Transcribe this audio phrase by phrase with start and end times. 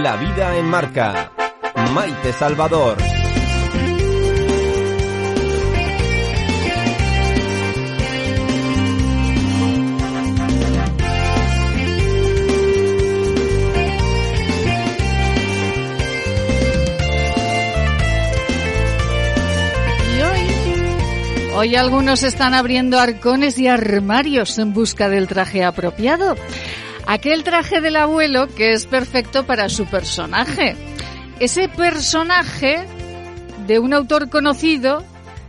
[0.00, 1.30] La vida en marca.
[1.92, 2.96] Maite Salvador.
[21.54, 26.34] Hoy algunos están abriendo arcones y armarios en busca del traje apropiado.
[27.06, 30.76] Aquel traje del abuelo que es perfecto para su personaje.
[31.40, 32.86] Ese personaje
[33.66, 35.04] de un autor conocido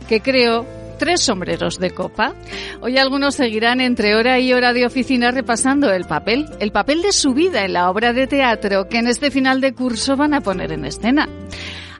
[0.08, 0.66] que creó
[0.98, 2.34] tres sombreros de copa.
[2.80, 7.12] Hoy algunos seguirán entre hora y hora de oficina repasando el papel, el papel de
[7.12, 10.40] su vida en la obra de teatro que en este final de curso van a
[10.40, 11.28] poner en escena.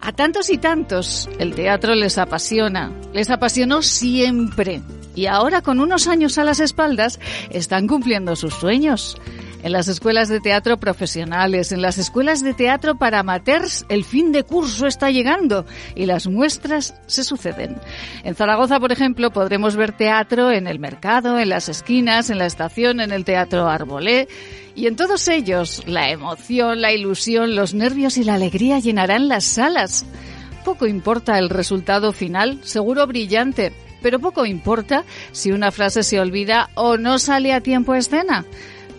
[0.01, 4.83] A tantos y tantos el teatro les apasiona, les apasionó siempre
[5.15, 9.17] y ahora con unos años a las espaldas están cumpliendo sus sueños.
[9.65, 14.31] En las escuelas de teatro profesionales, en las escuelas de teatro para amateurs, el fin
[14.31, 17.79] de curso está llegando y las muestras se suceden.
[18.25, 22.45] En Zaragoza, por ejemplo, podremos ver teatro en el mercado, en las esquinas, en la
[22.45, 24.29] estación, en el teatro Arbolé.
[24.75, 29.45] Y en todos ellos, la emoción, la ilusión, los nervios y la alegría llenarán las
[29.45, 30.05] salas.
[30.63, 36.69] Poco importa el resultado final, seguro brillante, pero poco importa si una frase se olvida
[36.75, 38.45] o no sale a tiempo a escena.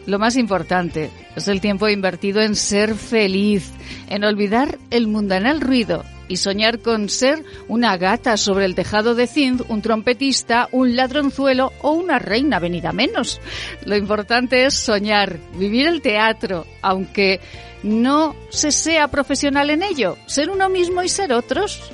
[0.05, 3.71] Lo más importante es el tiempo invertido en ser feliz,
[4.07, 9.27] en olvidar el mundanal ruido y soñar con ser una gata sobre el tejado de
[9.27, 13.41] zinc, un trompetista, un ladronzuelo o una reina venida menos.
[13.85, 17.39] Lo importante es soñar, vivir el teatro, aunque
[17.83, 21.91] no se sea profesional en ello, ser uno mismo y ser otros.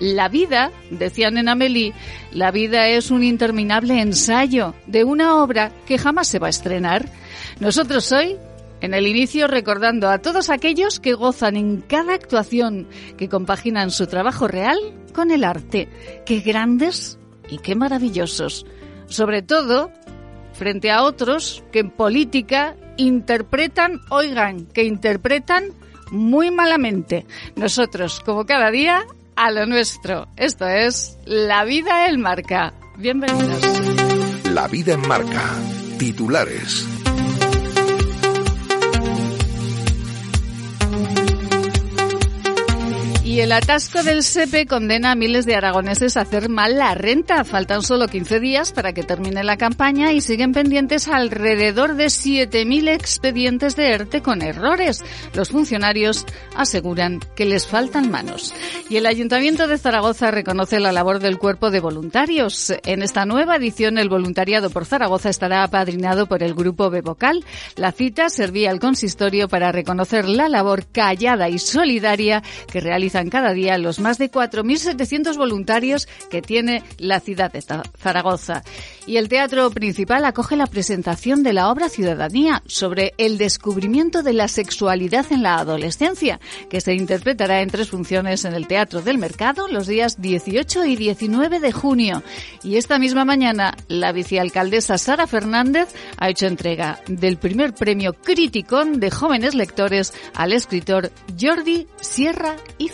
[0.00, 1.92] La vida, decían en Amélie,
[2.32, 7.10] la vida es un interminable ensayo de una obra que jamás se va a estrenar.
[7.58, 8.36] Nosotros hoy,
[8.80, 14.06] en el inicio, recordando a todos aquellos que gozan en cada actuación, que compaginan su
[14.06, 14.78] trabajo real
[15.12, 15.88] con el arte.
[16.24, 17.18] Qué grandes
[17.50, 18.66] y qué maravillosos.
[19.06, 19.90] Sobre todo,
[20.52, 25.72] frente a otros que en política interpretan, oigan, que interpretan
[26.12, 27.26] muy malamente.
[27.56, 29.04] Nosotros, como cada día,
[29.38, 30.28] a lo nuestro.
[30.36, 32.74] Esto es La vida en marca.
[32.96, 33.62] Bienvenidos.
[34.50, 35.42] La vida en marca.
[35.98, 36.97] Titulares.
[43.28, 47.44] Y el atasco del SEPE condena a miles de aragoneses a hacer mal la renta.
[47.44, 52.88] Faltan solo 15 días para que termine la campaña y siguen pendientes alrededor de 7.000
[52.88, 55.04] expedientes de ERTE con errores.
[55.34, 56.24] Los funcionarios
[56.56, 58.54] aseguran que les faltan manos.
[58.88, 62.72] Y el Ayuntamiento de Zaragoza reconoce la labor del cuerpo de voluntarios.
[62.86, 67.44] En esta nueva edición, el voluntariado por Zaragoza estará apadrinado por el grupo Bevocal.
[67.76, 72.80] La cita servía al consistorio para reconocer la labor callada y solidaria que
[73.26, 78.62] cada día los más de 4.700 voluntarios que tiene la ciudad de Zaragoza.
[79.06, 84.34] Y el Teatro Principal acoge la presentación de la obra Ciudadanía sobre el descubrimiento de
[84.34, 89.18] la sexualidad en la adolescencia, que se interpretará en tres funciones en el Teatro del
[89.18, 92.22] Mercado los días 18 y 19 de junio.
[92.62, 99.00] Y esta misma mañana, la vicealcaldesa Sara Fernández ha hecho entrega del primer premio Criticón
[99.00, 102.88] de jóvenes lectores al escritor Jordi Sierra y.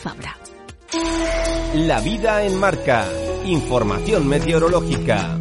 [1.75, 3.07] La vida en marca.
[3.45, 5.39] Información meteorológica.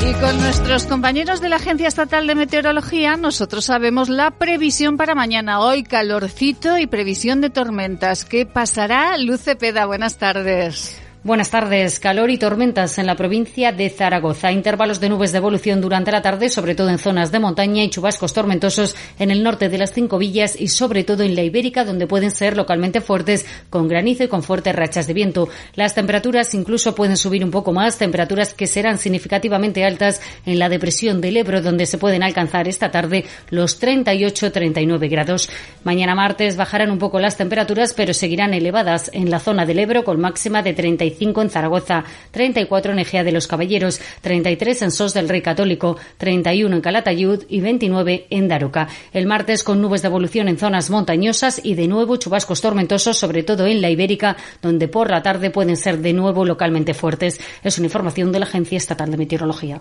[0.00, 5.14] Y con nuestros compañeros de la Agencia Estatal de Meteorología, nosotros sabemos la previsión para
[5.14, 5.60] mañana.
[5.60, 8.24] Hoy calorcito y previsión de tormentas.
[8.24, 9.18] ¿Qué pasará?
[9.18, 11.01] Luce Peda, buenas tardes.
[11.24, 12.00] Buenas tardes.
[12.00, 14.50] Calor y tormentas en la provincia de Zaragoza.
[14.50, 17.90] Intervalos de nubes de evolución durante la tarde, sobre todo en zonas de montaña y
[17.90, 21.84] chubascos tormentosos en el norte de las cinco villas y sobre todo en la Ibérica,
[21.84, 25.48] donde pueden ser localmente fuertes con granizo y con fuertes rachas de viento.
[25.76, 30.68] Las temperaturas incluso pueden subir un poco más, temperaturas que serán significativamente altas en la
[30.68, 35.48] depresión del Ebro, donde se pueden alcanzar esta tarde los 38-39 grados.
[35.84, 40.02] Mañana martes bajarán un poco las temperaturas, pero seguirán elevadas en la zona del Ebro
[40.02, 45.14] con máxima de 35 en Zaragoza, 34 en Ejea de los Caballeros, 33 en Sos
[45.14, 48.88] del Rey Católico, 31 en Calatayud y 29 en Daroca.
[49.12, 53.42] El martes con nubes de evolución en zonas montañosas y de nuevo chubascos tormentosos, sobre
[53.42, 57.40] todo en la Ibérica, donde por la tarde pueden ser de nuevo localmente fuertes.
[57.62, 59.80] Es una información de la Agencia Estatal de Meteorología.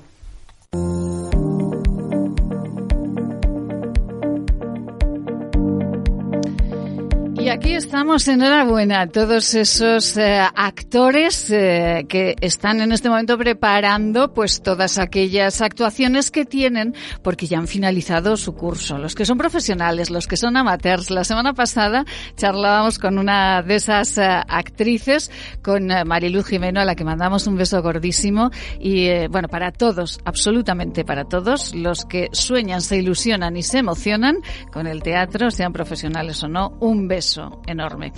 [7.51, 14.33] Aquí estamos, enhorabuena a todos esos eh, actores eh, que están en este momento preparando
[14.33, 18.98] pues todas aquellas actuaciones que tienen porque ya han finalizado su curso.
[18.98, 21.12] Los que son profesionales, los que son amateurs.
[21.12, 22.06] La semana pasada
[22.38, 25.30] charlábamos con una de esas eh, actrices,
[25.62, 28.50] con Mariluz Jimeno, a la que mandamos un beso gordísimo.
[28.80, 34.38] Y bueno, para todos, absolutamente para todos, los que sueñan, se ilusionan y se emocionan
[34.71, 38.14] con el teatro, sean profesionales o no, un beso enorme.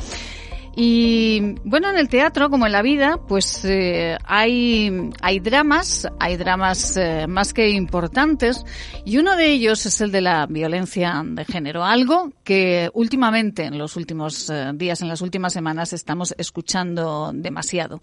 [0.76, 6.36] Y bueno, en el teatro, como en la vida, pues eh, hay, hay dramas, hay
[6.36, 8.66] dramas eh, más que importantes,
[9.06, 13.78] y uno de ellos es el de la violencia de género, algo que últimamente, en
[13.78, 18.02] los últimos eh, días, en las últimas semanas, estamos escuchando demasiado.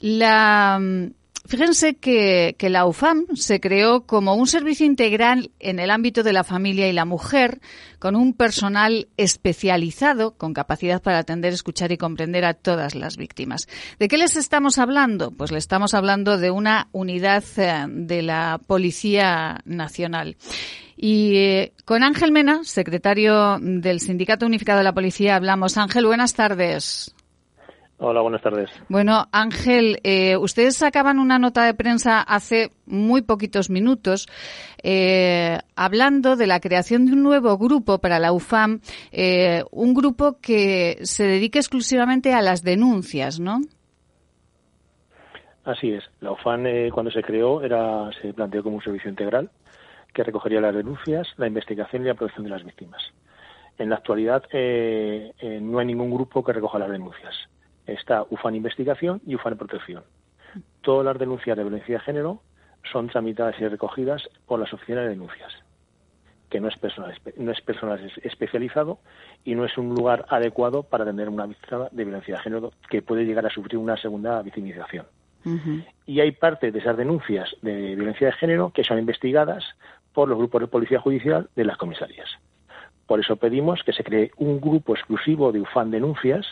[0.00, 0.80] La
[1.46, 6.42] Fíjense que, la UFAM se creó como un servicio integral en el ámbito de la
[6.42, 7.60] familia y la mujer,
[7.98, 13.68] con un personal especializado con capacidad para atender, escuchar y comprender a todas las víctimas.
[13.98, 15.32] ¿De qué les estamos hablando?
[15.32, 20.38] Pues le estamos hablando de una unidad eh, de la Policía Nacional.
[20.96, 25.76] Y eh, con Ángel Mena, secretario del Sindicato Unificado de la Policía, hablamos.
[25.76, 27.14] Ángel, buenas tardes.
[27.98, 28.70] Hola, buenas tardes.
[28.88, 34.26] Bueno, Ángel, eh, ustedes sacaban una nota de prensa hace muy poquitos minutos
[34.82, 38.80] eh, hablando de la creación de un nuevo grupo para la UFAM,
[39.12, 43.60] eh, un grupo que se dedique exclusivamente a las denuncias, ¿no?
[45.64, 46.02] Así es.
[46.20, 49.50] La UFAM cuando se creó era se planteó como un servicio integral
[50.12, 53.02] que recogería las denuncias, la investigación y la protección de las víctimas.
[53.78, 57.34] En la actualidad no hay ningún grupo que recoja las denuncias
[57.86, 60.04] está UFAN Investigación y UFAN Protección.
[60.82, 62.40] Todas las denuncias de violencia de género
[62.90, 65.52] son tramitadas y recogidas por las oficinas de denuncias,
[66.50, 68.98] que no es personal, no es personal especializado
[69.44, 73.02] y no es un lugar adecuado para atender una víctima de violencia de género que
[73.02, 75.06] puede llegar a sufrir una segunda victimización.
[76.06, 79.62] Y hay parte de esas denuncias de violencia de género que son investigadas
[80.14, 82.30] por los grupos de policía judicial de las comisarías.
[83.06, 86.46] Por eso pedimos que se cree un grupo exclusivo de UFAN Denuncias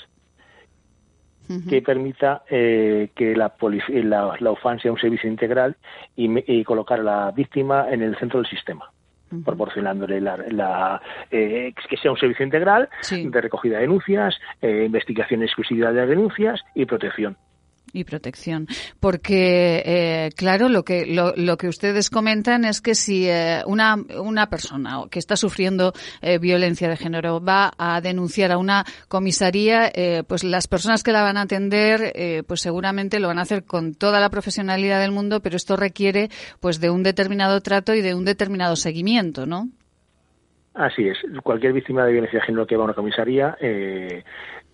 [1.68, 3.52] que permita eh, que la,
[3.88, 5.76] la, la, UFAN sea un servicio integral
[6.16, 8.90] y, colocar a la víctima en el centro del sistema.
[9.44, 11.00] proporcionándole la,
[11.30, 16.08] eh, que sea un servicio integral de recogida de denuncias, eh, investigación exclusiva de las
[16.08, 17.36] denuncias y protección
[17.92, 18.66] y protección.
[19.00, 23.96] Porque, eh, claro, lo que, lo, lo, que ustedes comentan es que si eh, una,
[24.18, 29.90] una persona que está sufriendo eh, violencia de género va a denunciar a una comisaría,
[29.94, 33.42] eh, pues las personas que la van a atender, eh, pues seguramente lo van a
[33.42, 36.28] hacer con toda la profesionalidad del mundo, pero esto requiere
[36.60, 39.68] pues de un determinado trato y de un determinado seguimiento, ¿no?
[40.74, 41.18] Así es.
[41.42, 44.24] Cualquier víctima de violencia de género que va a una comisaría eh,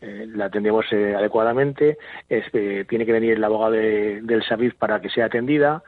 [0.01, 1.99] eh, la atendemos eh, adecuadamente,
[2.29, 5.83] eh, tiene que venir el abogado del SABIF para que sea atendida,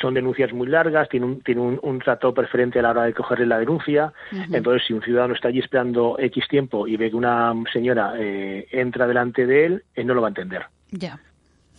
[0.00, 3.46] son denuncias muy largas, tiene un, tiene un, trato preferente a la hora de cogerle
[3.46, 4.12] la denuncia,
[4.50, 9.06] entonces si un ciudadano está allí esperando X tiempo y ve que una señora entra
[9.06, 10.66] delante de él, él no lo va a entender.
[10.90, 11.18] Ya.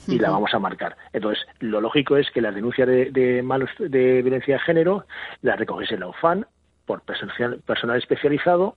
[0.08, 0.98] y la vamos a marcar.
[1.14, 5.06] Entonces, lo lógico es que las denuncias de, de malos de violencia de género
[5.42, 6.46] las recoges en la UFAN
[6.86, 8.76] por personal, personal especializado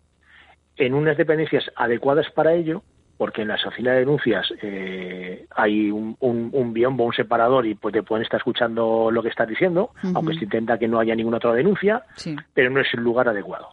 [0.77, 2.83] en unas dependencias adecuadas para ello,
[3.17, 7.95] porque en la oficinas de denuncias eh, hay un, un, biombo, un separador y pues
[7.95, 11.39] te pueden estar escuchando lo que estás diciendo, aunque se intenta que no haya ninguna
[11.39, 12.05] otra denuncia,
[12.53, 13.69] pero no es el lugar adecuado.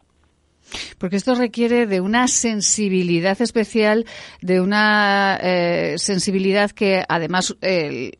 [0.98, 4.06] Porque esto requiere de una sensibilidad especial,
[4.42, 8.12] de una eh, sensibilidad que además eh,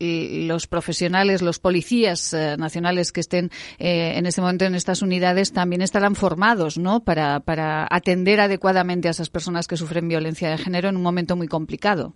[0.46, 5.82] los profesionales, los policías eh, nacionales que estén en este momento en estas unidades también
[5.82, 7.04] estarán formados, ¿no?
[7.04, 11.36] Para, para atender adecuadamente a esas personas que sufren violencia de género en un momento
[11.36, 12.14] muy complicado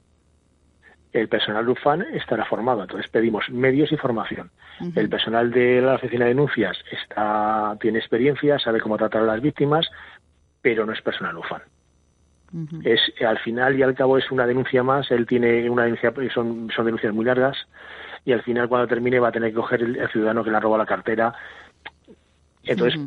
[1.12, 2.82] el personal UFAN estará formado.
[2.82, 4.50] Entonces pedimos medios y formación.
[4.94, 9.40] El personal de la oficina de denuncias está, tiene experiencia, sabe cómo tratar a las
[9.40, 9.88] víctimas,
[10.68, 11.62] pero no es personal UFAN.
[12.84, 15.10] Es al final y al cabo es una denuncia más.
[15.10, 17.56] Él tiene una denuncia, son, son denuncias muy largas
[18.26, 20.60] y al final cuando termine va a tener que coger el, ciudadano que le ha
[20.60, 21.32] robado la cartera.
[22.64, 23.00] Entonces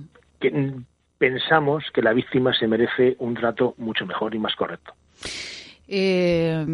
[1.20, 4.96] pensamos que la víctima se merece un trato mucho mejor y más correcto.
[5.88, 6.65] Eh,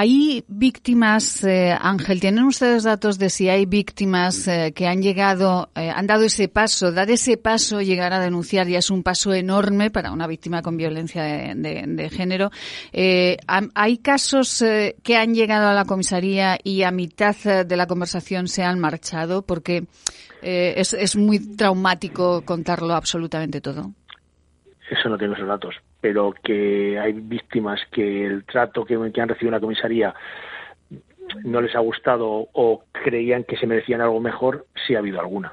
[0.00, 2.20] ¿Hay víctimas, eh, Ángel?
[2.20, 6.46] ¿Tienen ustedes datos de si hay víctimas eh, que han llegado, eh, han dado ese
[6.46, 6.92] paso?
[6.92, 10.76] Dar ese paso, llegar a denunciar, ya es un paso enorme para una víctima con
[10.76, 12.52] violencia de, género.
[13.74, 14.64] ¿Hay casos
[15.02, 17.34] que han llegado a la comisaría y a mitad
[17.66, 19.42] de la conversación se han marchado?
[19.42, 19.88] Porque
[20.42, 23.90] es, es muy traumático contarlo absolutamente todo.
[24.88, 29.48] eso no tengo esos datos, pero que hay víctimas que el trato que, han recibido
[29.48, 30.14] en la comisaría
[31.44, 35.52] no les ha gustado o creían que se merecían algo mejor, sí ha habido alguna.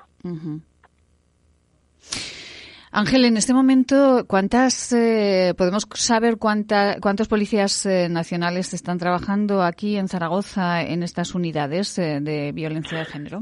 [2.92, 9.98] Ángel, en este momento, ¿cuántas eh, podemos saber cuántos policías eh, nacionales están trabajando aquí
[9.98, 13.42] en Zaragoza en estas unidades eh, de violencia de género?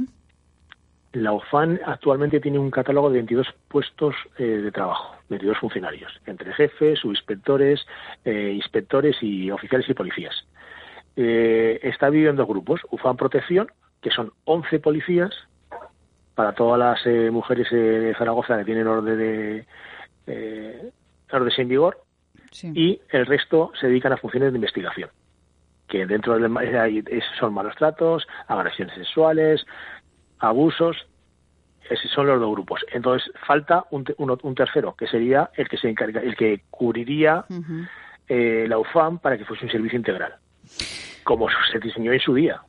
[1.13, 6.99] La OFAN actualmente tiene un catálogo de 22 puestos de trabajo, 22 funcionarios, entre jefes,
[6.99, 7.85] subinspectores,
[8.25, 10.47] inspectores y oficiales y policías.
[11.15, 13.67] está dividido en dos grupos, UFAN Protección,
[14.01, 15.31] que son 11 policías
[16.35, 19.65] para todas las eh, mujeres eh, de Zaragoza que tienen orden de
[20.27, 20.91] eh,
[21.31, 22.03] orden en vigor
[22.61, 25.09] y el resto se dedican a funciones de investigación
[25.87, 26.51] que dentro del
[27.39, 29.63] son malos tratos, agresiones sexuales,
[30.43, 30.97] abusos,
[31.89, 32.81] esos son los dos grupos.
[32.91, 37.45] Entonces falta un, un, tercero que sería el que se encarga, el que cubriría
[38.27, 40.35] eh, la UFAM para que fuese un servicio integral,
[41.23, 42.61] como se diseñó en su día.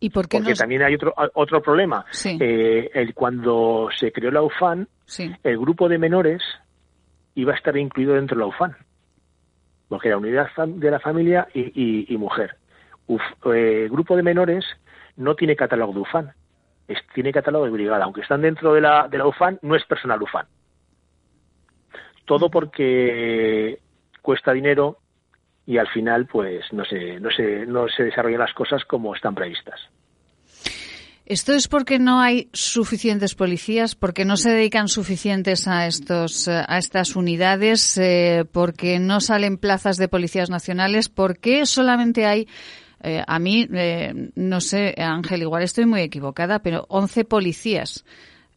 [0.00, 2.04] ¿Y por qué Porque también hay otro, otro problema.
[2.24, 4.88] Eh, el, cuando se creó la UFAN,
[5.42, 6.42] el grupo de menores
[7.34, 8.76] iba a estar incluido dentro de la UFAN,
[9.88, 12.56] porque era unidad de la familia y, mujer.
[13.08, 13.18] el
[13.54, 14.64] eh, grupo de menores
[15.16, 16.00] no tiene catálogo de
[16.88, 18.04] UFAN, tiene catálogo de brigada.
[18.04, 20.46] Aunque están dentro de la, de la UFAN, no es personal UFAN.
[22.24, 23.78] Todo porque
[24.22, 24.98] cuesta dinero
[25.66, 29.34] y al final pues no se, no se, no se desarrollan las cosas como están
[29.34, 29.80] previstas.
[31.28, 36.78] ¿Esto es porque no hay suficientes policías, porque no se dedican suficientes a estos a
[36.78, 41.10] estas unidades, eh, porque no salen plazas de policías nacionales?
[41.10, 42.48] ¿Por qué solamente hay
[43.02, 48.04] eh, a mí, eh, no sé, Ángel, igual estoy muy equivocada, pero 11 policías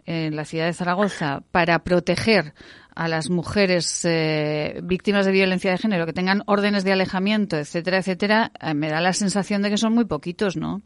[0.05, 2.53] en la ciudad de Zaragoza para proteger
[2.95, 7.99] a las mujeres eh, víctimas de violencia de género que tengan órdenes de alejamiento, etcétera,
[7.99, 10.81] etcétera, eh, me da la sensación de que son muy poquitos, ¿no?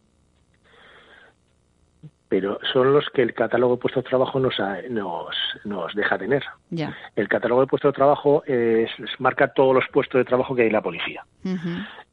[2.28, 4.56] Pero son los que el catálogo de puestos de trabajo nos,
[4.90, 6.44] nos, nos deja tener.
[6.72, 6.96] Ya.
[7.16, 8.90] El catálogo de puestos de trabajo es,
[9.20, 11.24] marca todos los puestos de trabajo que hay en la policía.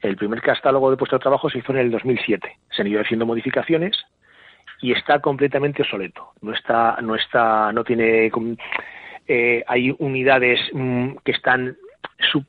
[0.00, 2.58] El primer catálogo de puestos de trabajo se hizo en el 2007.
[2.70, 3.96] Se han ido haciendo modificaciones
[4.82, 6.32] y está completamente obsoleto.
[6.42, 8.30] No está, no está, no tiene
[9.28, 11.76] eh, hay unidades mm, que están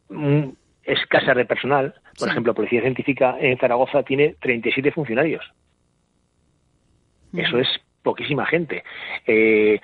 [0.10, 0.50] mm,
[0.84, 1.94] escasas de personal.
[2.18, 5.46] Por ejemplo, Policía Científica en Zaragoza tiene 37 funcionarios.
[7.36, 7.68] Eso es
[8.02, 8.84] poquísima gente.
[9.26, 9.80] Eh,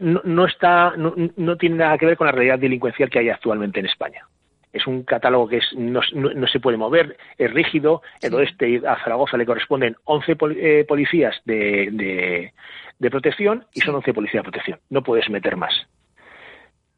[0.00, 3.86] no, está, no, tiene nada que ver con la realidad delincuencial que hay actualmente en
[3.86, 4.26] España.
[4.72, 6.00] Es un catálogo que no,
[6.48, 8.02] se puede mover, es rígido.
[8.20, 12.50] Entonces, a Zaragoza le corresponden 11 eh, policías de,
[12.98, 14.80] de protección y son 11 policías de protección.
[14.90, 15.74] No puedes meter más.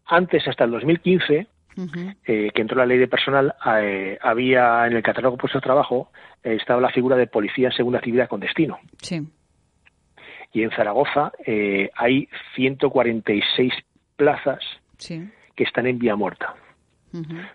[0.07, 1.49] Antes, hasta el 2015,
[2.25, 6.11] eh, que entró la ley de personal, eh, había en el catálogo puesto de trabajo
[6.43, 8.79] eh, estaba la figura de policía en segunda actividad con destino.
[9.03, 9.27] Sí.
[10.53, 11.33] Y en Zaragoza
[11.95, 13.73] hay 146
[14.17, 14.61] plazas
[14.99, 16.55] que están en vía muerta.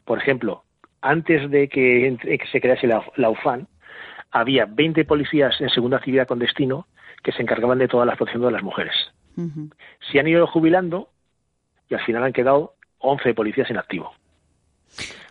[0.05, 0.63] Por ejemplo,
[1.01, 2.17] antes de que,
[2.51, 3.67] se crease la, la, UFAN,
[4.31, 6.87] había 20 policías en segunda actividad con destino
[7.23, 8.93] que se encargaban de toda la protección de las mujeres.
[10.11, 11.09] Se han ido jubilando
[11.89, 14.13] y al final han quedado 11 policías en activo.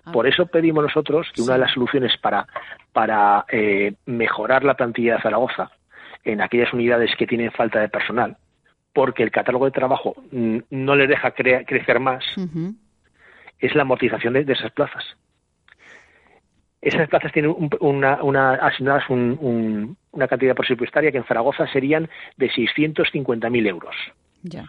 [0.05, 0.13] Ah.
[0.13, 2.47] Por eso pedimos nosotros que una de las soluciones para,
[2.93, 5.71] para eh, mejorar la plantilla de Zaragoza
[6.25, 8.37] en aquellas unidades que tienen falta de personal,
[8.93, 12.25] porque el catálogo de trabajo no les deja crecer más,
[13.59, 15.05] es la amortización de esas plazas
[16.83, 23.69] esas plazas tienen una, una, asignadas una cantidad presupuestaria que en Zaragoza serían de 650.000
[23.69, 23.95] euros.
[24.43, 24.65] Ya.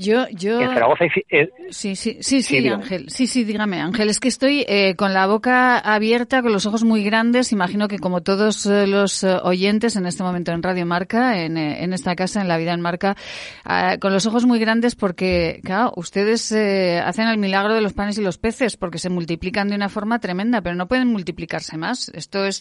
[0.00, 0.60] Yo, yo.
[0.60, 3.08] En Zaragoza eh, sí, sí, sí, sí, Ángel.
[3.08, 4.08] Sí, sí, dígame, Ángel.
[4.08, 7.50] Es que estoy eh, con la boca abierta, con los ojos muy grandes.
[7.50, 11.92] Imagino que como todos eh, los oyentes en este momento en Radio Marca, en, en
[11.92, 13.16] esta casa, en La Vida en Marca,
[13.64, 18.16] ah, con los ojos muy grandes porque, claro, ustedes hacen el milagro de los panes
[18.18, 22.08] y los peces porque se multiplican de una forma tremenda, pero no pueden multiplicarse más.
[22.14, 22.60] Esto es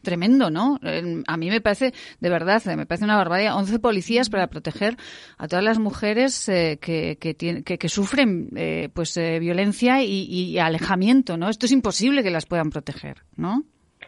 [0.00, 0.80] tremendo, ¿no?
[1.26, 3.56] A mí me parece, de verdad, me parece una barbaridad.
[3.56, 4.96] 11 policías para proteger
[5.36, 11.48] a todas las mujeres que, que, sufren eh, pues eh, violencia y, alejamiento, ¿no?
[11.48, 13.62] Esto es imposible que las puedan proteger, ¿no?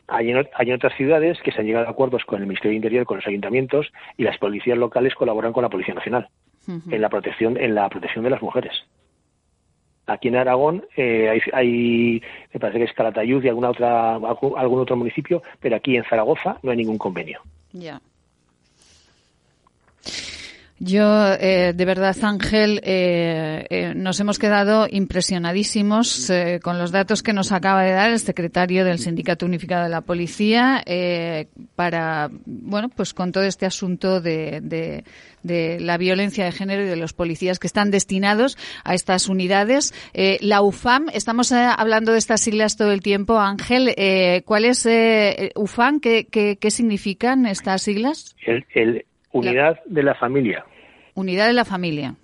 [0.08, 2.76] Hay en, hay otras ciudades que se han llegado a acuerdos con el Ministerio de
[2.76, 6.28] Interior, con los ayuntamientos y las policías locales colaboran con la Policía Nacional
[6.66, 8.72] en la protección en la protección de las mujeres.
[10.06, 12.20] Aquí en Aragón eh, hay,
[12.52, 16.58] me parece que es Calatayud y alguna otra algún otro municipio, pero aquí en Zaragoza
[16.62, 17.40] no hay ningún convenio.
[17.72, 18.00] Ya.
[20.82, 26.32] Yo, eh, de verdad, Ángel, eh, eh, nos hemos quedado impresionadísimos
[26.62, 30.00] con los datos que nos acaba de dar el secretario del Sindicato Unificado de la
[30.00, 30.82] Policía
[31.76, 35.04] para, bueno, pues con todo este asunto de,
[35.42, 39.92] de, la violencia de género y de los policías que están destinados a estas unidades.
[40.40, 43.38] la UFAM, estamos hablando de estas siglas todo el tiempo.
[43.38, 43.94] Ángel,
[44.46, 44.88] ¿cuál es
[45.56, 46.00] UFAM?
[46.00, 48.34] ¿Qué, qué, significan estas siglas?
[48.46, 50.64] El Unidad de la familia.
[51.20, 52.14] Unidad de la familia.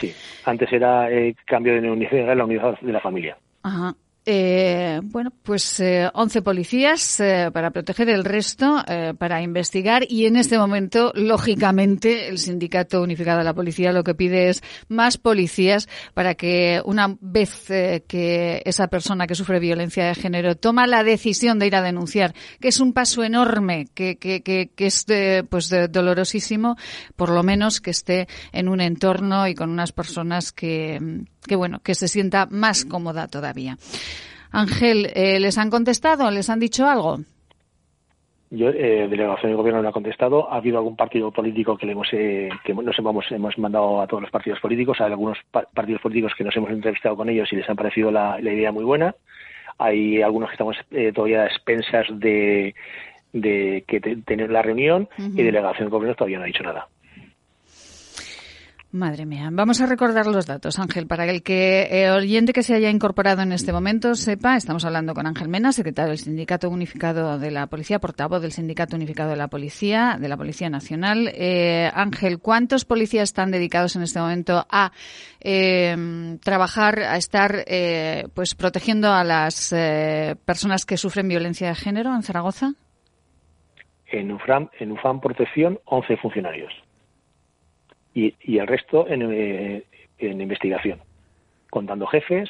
[0.00, 0.14] Sí,
[0.46, 3.36] antes era el eh, cambio de unidad, la unidad de la familia.
[3.62, 3.94] Ajá.
[4.30, 10.26] Eh, bueno, pues eh, 11 policías eh, para proteger el resto, eh, para investigar y
[10.26, 15.16] en este momento, lógicamente, el Sindicato Unificado de la Policía lo que pide es más
[15.16, 17.68] policías para que una vez
[18.06, 22.34] que esa persona que sufre violencia de género toma la decisión de ir a denunciar,
[22.60, 25.06] que es un paso enorme, que, que, que, que es
[25.48, 26.76] pues dolorosísimo,
[27.16, 31.80] por lo menos que esté en un entorno y con unas personas que, que bueno,
[31.80, 33.76] que se sienta más cómoda todavía.
[34.50, 36.30] Ángel, eh, ¿les han contestado?
[36.30, 37.18] ¿Les han dicho algo?
[38.50, 40.50] Yo, eh, delegación del gobierno no ha contestado.
[40.50, 44.06] Ha habido algún partido político que le hemos, eh, que nos hemos, hemos mandado a
[44.06, 44.98] todos los partidos políticos.
[45.00, 48.40] Hay algunos partidos políticos que nos hemos entrevistado con ellos y les han parecido la,
[48.40, 49.14] idea muy buena.
[49.76, 52.74] Hay algunos que estamos eh, todavía a expensas de,
[53.32, 56.88] de que tener la reunión y delegación del gobierno todavía no ha dicho nada.
[58.90, 59.50] Madre mía.
[59.52, 63.42] Vamos a recordar los datos, Ángel, para el que el oyente que se haya incorporado
[63.42, 67.66] en este momento sepa, estamos hablando con Ángel Mena, secretario del Sindicato Unificado de la
[67.66, 71.30] Policía, portavoz del Sindicato Unificado de la Policía, de la Policía Nacional.
[71.34, 74.92] Eh, Ángel, ¿cuántos policías están dedicados en este momento a
[75.40, 79.68] eh, trabajar, a estar eh, pues protegiendo a las
[80.46, 82.72] personas que sufren violencia de género en Zaragoza?
[84.06, 86.87] En UFAM, en UFAM Protección, 11 funcionarios
[88.14, 89.84] y, el resto eh,
[90.18, 91.00] en, investigación,
[91.70, 92.48] contando jefes,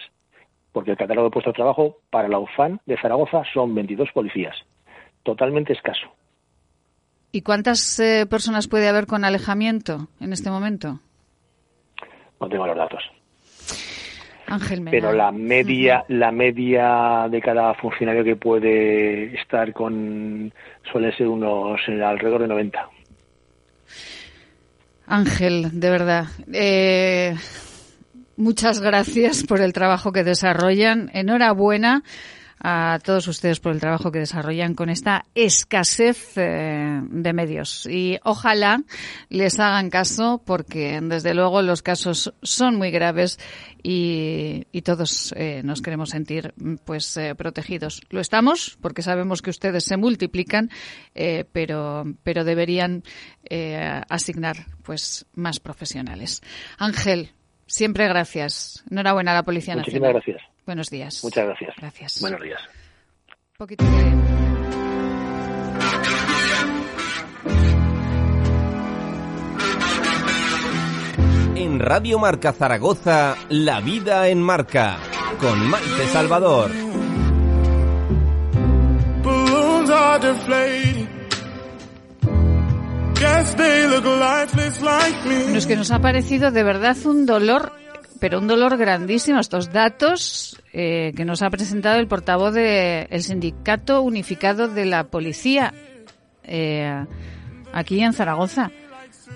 [0.72, 4.56] porque el catálogo de puestos de trabajo para la UFAN de Zaragoza son 22 policías,
[5.22, 6.08] totalmente escaso.
[7.30, 11.00] ¿Y cuántas eh, personas puede haber con alejamiento en este momento?
[12.40, 13.02] No tengo los datos.
[14.46, 20.50] Ángel Pero la media, la media de cada funcionario que puede estar con
[20.90, 22.88] suele ser unos alrededor de 90.
[25.08, 26.26] Ángel, de verdad.
[26.52, 27.34] Eh,
[28.36, 31.10] muchas gracias por el trabajo que desarrollan.
[31.14, 32.02] Enhorabuena
[32.60, 37.86] a todos ustedes por el trabajo que desarrollan con esta escasez eh, de medios.
[37.86, 38.82] Y ojalá
[39.28, 43.38] les hagan caso porque, desde luego, los casos son muy graves
[43.82, 48.00] y, todos eh, nos queremos sentir pues eh, protegidos.
[48.08, 50.70] Lo estamos porque sabemos que ustedes se multiplican,
[51.52, 53.02] pero, pero deberían
[54.08, 56.40] asignar pues más profesionales.
[56.78, 57.32] Ángel,
[57.66, 58.84] siempre gracias.
[58.90, 60.57] Enhorabuena a la Policía Muchísimas gracias.
[60.68, 61.24] Buenos días.
[61.24, 61.74] Muchas gracias.
[61.78, 62.20] Gracias.
[62.20, 62.60] Buenos días.
[71.54, 74.98] En Radio Marca Zaragoza, La Vida en Marca,
[75.40, 76.70] con Maite Salvador.
[85.24, 87.72] Bueno, es que nos ha parecido de verdad un dolor
[88.20, 94.02] pero un dolor grandísimo estos datos eh, que nos ha presentado el portavoz del Sindicato
[94.02, 95.72] Unificado de la Policía
[96.44, 97.04] eh,
[97.72, 98.70] aquí en Zaragoza.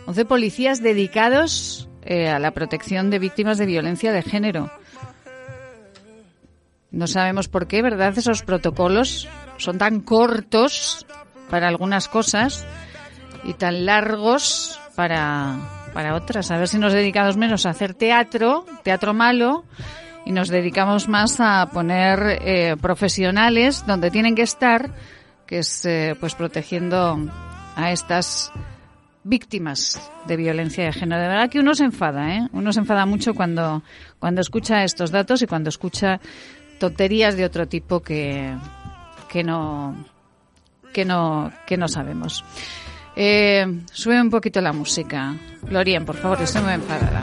[0.06, 4.70] 11 policías dedicados eh, a la protección de víctimas de violencia de género.
[6.90, 8.16] No sabemos por qué, ¿verdad?
[8.16, 11.06] Esos protocolos son tan cortos
[11.48, 12.66] para algunas cosas
[13.44, 16.50] y tan largos para para otras.
[16.50, 19.64] A ver si nos dedicamos menos a hacer teatro, teatro malo,
[20.24, 24.94] y nos dedicamos más a poner eh, profesionales donde tienen que estar,
[25.46, 27.18] que es eh, pues protegiendo
[27.76, 28.52] a estas
[29.24, 31.20] víctimas de violencia de género.
[31.20, 32.48] De verdad que uno se enfada, ¿eh?
[32.52, 33.82] Uno se enfada mucho cuando,
[34.18, 36.20] cuando escucha estos datos y cuando escucha
[36.78, 38.54] tonterías de otro tipo que,
[39.28, 40.04] que no,
[40.92, 42.44] que no, que no sabemos.
[43.14, 45.34] Eh, sube un poquito la música.
[45.68, 47.22] Lorien, por favor, estoy muy enfadada.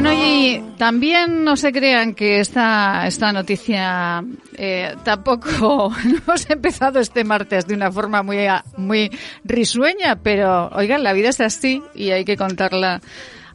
[0.00, 4.22] Bueno, y también no se crean que esta, esta noticia
[4.56, 9.10] eh, tampoco hemos empezado este martes de una forma muy, muy
[9.42, 13.00] risueña, pero oigan, la vida es así y hay que contarla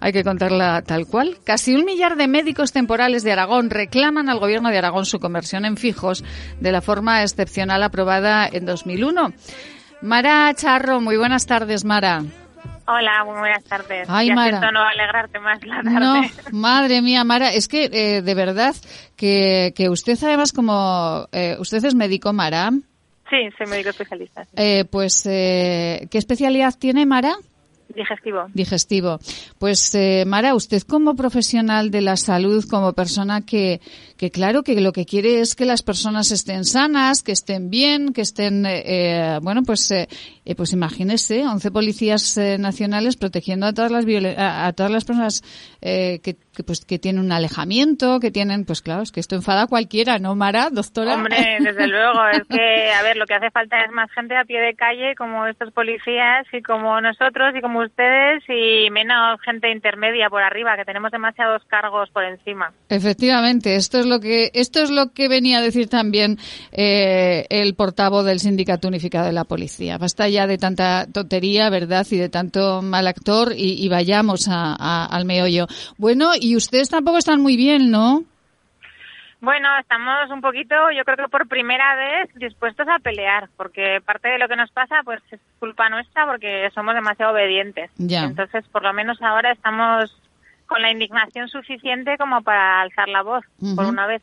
[0.02, 1.38] hay que contarla tal cual.
[1.46, 5.64] Casi un millar de médicos temporales de Aragón reclaman al gobierno de Aragón su conversión
[5.64, 6.26] en fijos
[6.60, 9.32] de la forma excepcional aprobada en 2001.
[10.02, 12.22] Mara Charro, muy buenas tardes, Mara.
[12.86, 14.08] Hola, muy buenas tardes.
[14.10, 14.72] Ay, ya Mara.
[14.72, 16.00] no alegrarte más la tarde.
[16.00, 18.76] No, madre mía, Mara, es que eh, de verdad
[19.16, 21.28] que, que usted además como...
[21.32, 22.72] Eh, ¿Usted es médico, Mara?
[23.30, 24.44] Sí, soy médico especialista.
[24.44, 24.52] sí.
[24.58, 27.36] Eh, pues, eh, ¿qué especialidad tiene Mara?
[27.90, 28.46] Digestivo.
[28.54, 29.20] Digestivo.
[29.60, 33.82] Pues, eh, Mara, usted como profesional de la salud, como persona que,
[34.18, 38.14] que claro, que lo que quiere es que las personas estén sanas, que estén bien,
[38.14, 40.08] que estén, eh, eh, bueno, pues, eh,
[40.46, 44.06] eh, pues imagínese, 11 policías eh, nacionales protegiendo a todas las
[44.38, 45.44] a, a todas las personas
[45.86, 49.36] eh, que, que, pues, que tienen un alejamiento, que tienen, pues claro, es que esto
[49.36, 51.16] enfada a cualquiera, ¿no, Mara, doctora?
[51.16, 54.46] Hombre, desde luego, es que, a ver, lo que hace falta es más gente a
[54.46, 59.72] pie de calle, como estos policías y como nosotros y como ustedes, y menos gente
[59.72, 62.72] intermedia por arriba, que tenemos demasiados cargos por encima.
[62.90, 66.38] Efectivamente, esto es lo que esto es lo que venía a decir también
[66.72, 69.98] eh, el portavoz del Sindicato Unificado de la Policía.
[69.98, 74.76] Basta ya de tanta tontería, verdad, y de tanto mal actor y, y vayamos a-
[74.80, 75.68] a- al meollo.
[75.98, 78.24] Bueno, y ustedes tampoco están muy bien, ¿no?
[79.44, 84.30] Bueno, estamos un poquito, yo creo que por primera vez, dispuestos a pelear, porque parte
[84.30, 87.92] de lo que nos pasa, pues es culpa nuestra, porque somos demasiado obedientes.
[87.98, 88.24] Ya.
[88.24, 90.16] Entonces, por lo menos ahora estamos
[90.66, 93.44] con la indignación suficiente como para alzar la voz,
[93.76, 94.22] por una vez.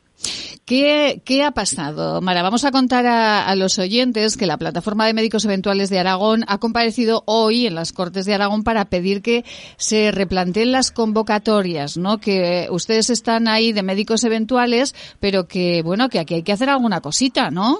[0.65, 2.43] ¿Qué, qué ha pasado, Mara?
[2.43, 6.59] Vamos a contar a, los oyentes que la Plataforma de Médicos Eventuales de Aragón ha
[6.59, 9.43] comparecido hoy en las Cortes de Aragón para pedir que
[9.77, 12.19] se replanteen las convocatorias, ¿no?
[12.19, 16.69] Que ustedes están ahí de médicos eventuales, pero que, bueno, que aquí hay que hacer
[16.69, 17.79] alguna cosita, ¿no?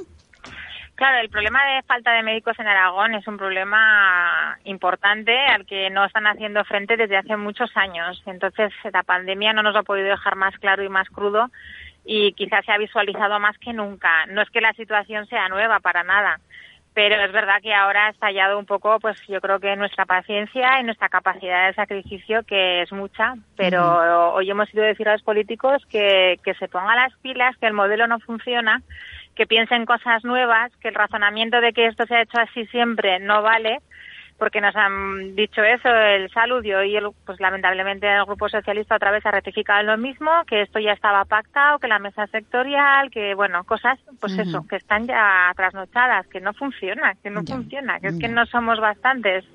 [0.95, 5.89] Claro, el problema de falta de médicos en Aragón es un problema importante al que
[5.89, 8.21] no están haciendo frente desde hace muchos años.
[8.25, 11.49] Entonces, la pandemia no nos ha podido dejar más claro y más crudo
[12.05, 14.25] y quizás se ha visualizado más que nunca.
[14.27, 16.39] No es que la situación sea nueva para nada,
[16.93, 20.79] pero es verdad que ahora ha estallado un poco, pues yo creo que nuestra paciencia
[20.79, 25.13] y nuestra capacidad de sacrificio, que es mucha, pero hoy hemos ido a decir a
[25.13, 28.81] los políticos que, que se pongan las pilas, que el modelo no funciona,
[29.35, 33.19] que piensen cosas nuevas, que el razonamiento de que esto se ha hecho así siempre
[33.19, 33.79] no vale,
[34.41, 38.95] porque nos han dicho eso el Salud y hoy, el- pues lamentablemente el Grupo Socialista
[38.95, 42.25] otra vez ha rectificado en lo mismo, que esto ya estaba pactado, que la mesa
[42.25, 47.43] sectorial, que bueno, cosas, pues eso, que están ya trasnochadas, que no funciona, que no
[47.43, 47.53] Ya.
[47.53, 49.45] funciona, que es que no somos bastantes.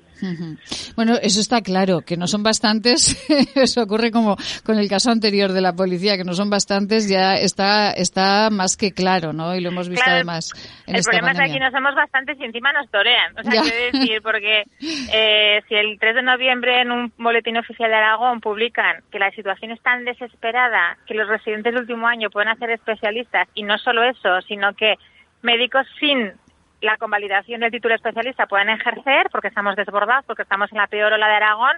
[0.95, 3.17] Bueno, eso está claro, que no son bastantes.
[3.55, 7.35] eso ocurre como con el caso anterior de la policía, que no son bastantes, ya
[7.35, 9.55] está, está más que claro, ¿no?
[9.55, 10.53] Y lo hemos visto Claro, además
[10.85, 13.37] en el esta problema es que aquí no somos bastantes y encima nos torean.
[13.37, 14.63] O sea, quiero decir, porque
[15.11, 19.31] eh, si el 3 de noviembre en un boletín oficial de Aragón publican que la
[19.31, 23.77] situación es tan desesperada que los residentes del último año pueden hacer especialistas y no
[23.77, 24.95] solo eso, sino que
[25.41, 26.33] médicos sin
[26.81, 31.13] la convalidación del título especialista puedan ejercer porque estamos desbordados, porque estamos en la peor
[31.13, 31.77] ola de Aragón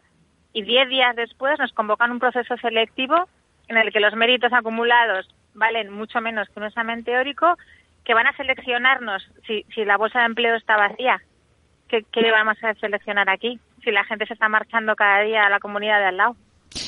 [0.54, 3.28] y 10 días después nos convocan un proceso selectivo
[3.68, 7.58] en el que los méritos acumulados valen mucho menos que un examen teórico,
[8.04, 11.22] que van a seleccionarnos si, si la bolsa de empleo está vacía.
[11.88, 13.60] ¿Qué, ¿Qué le vamos a seleccionar aquí?
[13.84, 16.36] Si la gente se está marchando cada día a la comunidad de al lado.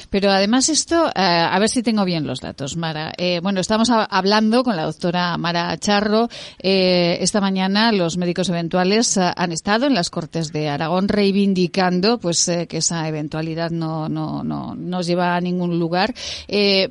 [0.10, 3.14] Pero además esto, eh, a ver si tengo bien los datos, Mara.
[3.18, 6.30] Eh, bueno, estamos hablando con la doctora Mara Charro.
[6.60, 12.20] Eh, esta mañana los médicos eventuales eh, han estado en las Cortes de Aragón reivindicando
[12.20, 16.14] pues eh, que esa eventualidad no, no, no nos lleva a ningún lugar.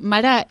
[0.01, 0.47] Mara,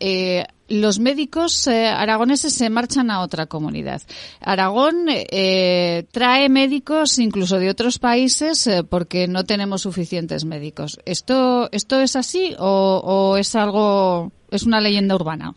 [0.71, 4.01] los médicos eh, aragoneses se marchan a otra comunidad.
[4.39, 10.99] Aragón eh, trae médicos incluso de otros países eh, porque no tenemos suficientes médicos.
[11.05, 15.53] ¿Esto, esto es así o, o es algo, es una leyenda urbana?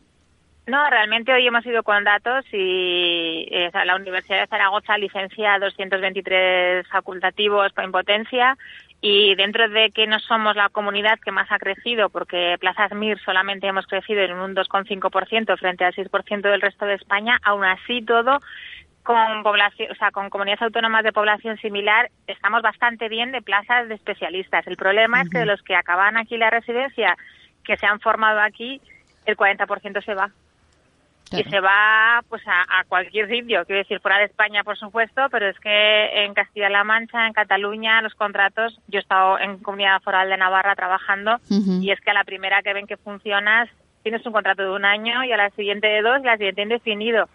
[0.67, 6.89] No, realmente hoy hemos ido con datos y eh, la Universidad de Zaragoza licencia 223
[6.89, 8.57] facultativos en potencia
[9.07, 13.21] y dentro de que no somos la comunidad que más ha crecido, porque plazas MIR
[13.21, 18.01] solamente hemos crecido en un 2,5% frente al 6% del resto de España, aún así
[18.01, 18.41] todo
[19.03, 23.89] con población, o sea, con comunidades autónomas de población similar, estamos bastante bien de plazas
[23.89, 24.67] de especialistas.
[24.67, 27.15] El problema es que de los que acaban aquí la residencia,
[27.63, 28.81] que se han formado aquí,
[29.27, 30.31] el 40% se va
[31.39, 35.23] y se va pues a, a cualquier sitio, quiero decir fuera de España por supuesto,
[35.31, 40.01] pero es que en Castilla-La Mancha, en Cataluña, los contratos, yo he estado en Comunidad
[40.03, 43.69] Foral de Navarra trabajando y es que a la primera que ven que funcionas
[44.03, 46.37] tienes un contrato de un año y a la siguiente de dos y a la
[46.37, 47.29] siguiente indefinido.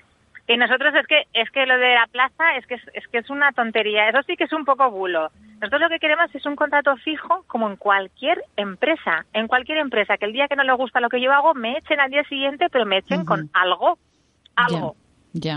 [0.49, 3.19] Y nosotros es que es que lo de la plaza es que es, es que
[3.19, 5.29] es una tontería, eso sí que es un poco bulo.
[5.61, 9.27] Nosotros lo que queremos es un contrato fijo como en cualquier empresa.
[9.33, 11.77] En cualquier empresa, que el día que no le gusta lo que yo hago, me
[11.77, 13.99] echen al día siguiente, pero me echen con algo.
[14.55, 14.95] Algo.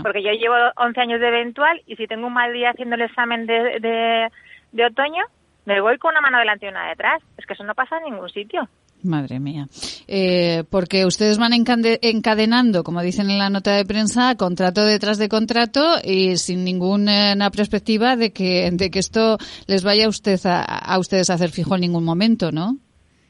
[0.03, 3.01] Porque yo llevo 11 años de eventual y si tengo un mal día haciendo el
[3.01, 4.29] examen de, de,
[4.73, 5.23] de otoño,
[5.65, 7.19] me voy con una mano delante y una detrás.
[7.39, 8.69] Es que eso no pasa en ningún sitio.
[9.03, 9.67] Madre mía.
[10.07, 15.29] Eh, porque ustedes van encadenando, como dicen en la nota de prensa, contrato detrás de
[15.29, 19.37] contrato y sin ninguna perspectiva de que, de que esto
[19.67, 22.77] les vaya a, usted a, ustedes a hacer fijo en ningún momento, ¿no?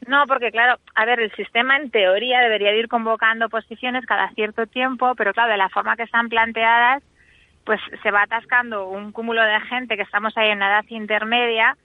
[0.06, 4.66] No, porque claro, a ver, el sistema en teoría debería ir convocando posiciones cada cierto
[4.66, 7.02] tiempo, pero claro, de la forma que están planteadas,
[7.64, 11.76] pues se va atascando un cúmulo de gente que estamos ahí en la edad intermedia,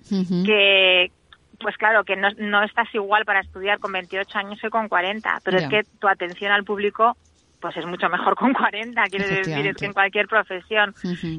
[0.45, 1.11] que,
[1.59, 5.41] pues claro, que no, no estás igual para estudiar con 28 años que con 40,
[5.43, 7.15] pero es que tu atención al público
[7.59, 10.93] pues es mucho mejor con 40, quiere decir, es que en cualquier profesión.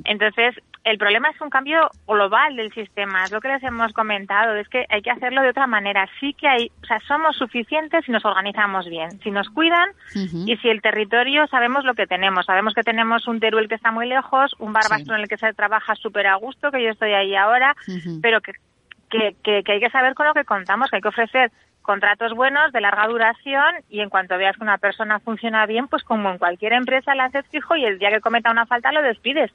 [0.04, 0.54] Entonces,
[0.84, 4.68] el problema es un cambio global del sistema, es lo que les hemos comentado, es
[4.68, 6.08] que hay que hacerlo de otra manera.
[6.18, 10.56] Sí que hay, o sea, somos suficientes si nos organizamos bien, si nos cuidan y
[10.56, 12.46] si el territorio sabemos lo que tenemos.
[12.46, 15.52] Sabemos que tenemos un Teruel que está muy lejos, un Barbastro en el que se
[15.52, 17.74] trabaja súper a gusto, que yo estoy ahí ahora,
[18.22, 18.52] pero que
[19.10, 21.50] que, que, hay que saber con lo que contamos, que hay que ofrecer
[21.82, 26.02] contratos buenos de larga duración y en cuanto veas que una persona funciona bien, pues
[26.04, 29.02] como en cualquier empresa la haces fijo y el día que cometa una falta lo
[29.02, 29.50] despides.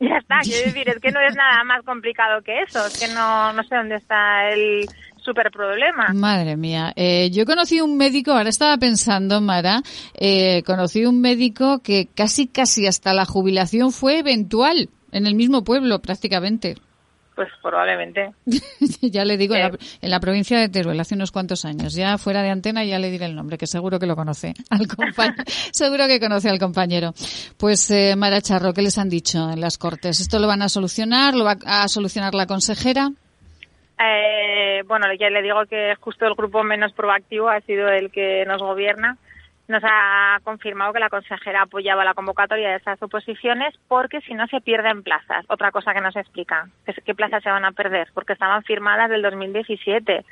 [0.00, 3.14] Ya está, quiero decir, es que no es nada más complicado que eso, es que
[3.14, 4.86] no, no sé dónde está el
[5.22, 6.12] super problema.
[6.12, 9.80] Madre mía, eh, yo conocí un médico, ahora estaba pensando, Mara,
[10.14, 15.62] eh, conocí un médico que casi casi hasta la jubilación fue eventual en el mismo
[15.62, 16.74] pueblo prácticamente.
[17.34, 18.32] Pues probablemente.
[19.00, 21.94] ya le digo, en, la, provincia de Teruel, hace unos cuantos años.
[21.94, 24.52] Ya fuera de antena ya le diré el nombre, que seguro que lo conoce.
[24.70, 24.86] Al
[25.72, 27.12] seguro que conoce al compañero.
[27.58, 30.20] Pues, eh, Mara Charro, ¿qué les han dicho en las Cortes?
[30.20, 31.34] ¿Esto lo van a solucionar?
[31.34, 33.10] ¿Lo va a solucionar la consejera?
[33.98, 38.44] Eh, bueno, ya le digo que justo el grupo menos proactivo ha sido el que
[38.46, 39.16] nos gobierna
[39.68, 44.46] nos ha confirmado que la consejera apoyaba la convocatoria de esas oposiciones porque si no
[44.48, 45.44] se pierden plazas.
[45.48, 46.68] Otra cosa que nos explica,
[47.04, 48.08] ¿qué plazas se van a perder?
[48.12, 50.24] Porque estaban firmadas del 2017.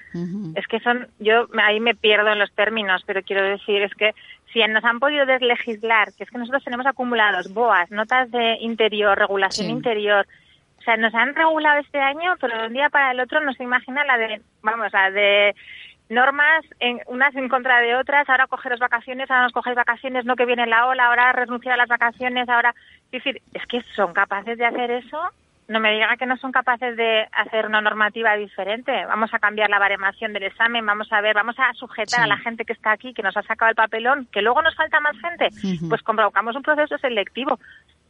[0.56, 4.14] Es que son, yo ahí me pierdo en los términos, pero quiero decir, es que
[4.52, 9.16] si nos han podido deslegislar, que es que nosotros tenemos acumulados BOAS, notas de interior,
[9.16, 10.26] regulación interior,
[10.80, 13.52] o sea, nos han regulado este año, pero de un día para el otro no
[13.52, 15.54] se imagina la de, vamos, la de
[16.10, 20.36] normas en, unas en contra de otras, ahora cogeros vacaciones, ahora nos cogéis vacaciones, no
[20.36, 22.74] que viene la ola, ahora renunciar a las vacaciones, ahora...
[23.06, 25.18] Es decir, es que son capaces de hacer eso,
[25.70, 28.92] no me diga que no son capaces de hacer una normativa diferente.
[29.06, 32.38] Vamos a cambiar la baremación del examen, vamos a ver, vamos a sujetar a la
[32.38, 35.16] gente que está aquí, que nos ha sacado el papelón, que luego nos falta más
[35.20, 35.48] gente,
[35.88, 37.58] pues convocamos un proceso selectivo.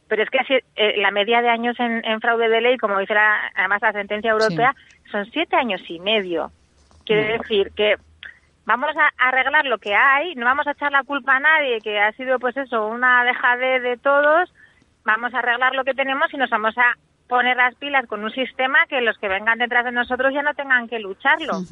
[0.07, 3.13] Pero es que así, eh, la media de años en, fraude de ley, como dice
[3.55, 4.75] además la sentencia europea,
[5.11, 6.51] son siete años y medio.
[7.05, 7.95] Quiere decir que
[8.65, 11.99] vamos a arreglar lo que hay, no vamos a echar la culpa a nadie, que
[11.99, 14.53] ha sido pues eso, una dejade de todos,
[15.03, 16.95] vamos a arreglar lo que tenemos y nos vamos a
[17.27, 20.53] poner las pilas con un sistema que los que vengan detrás de nosotros ya no
[20.53, 21.63] tengan que lucharlo.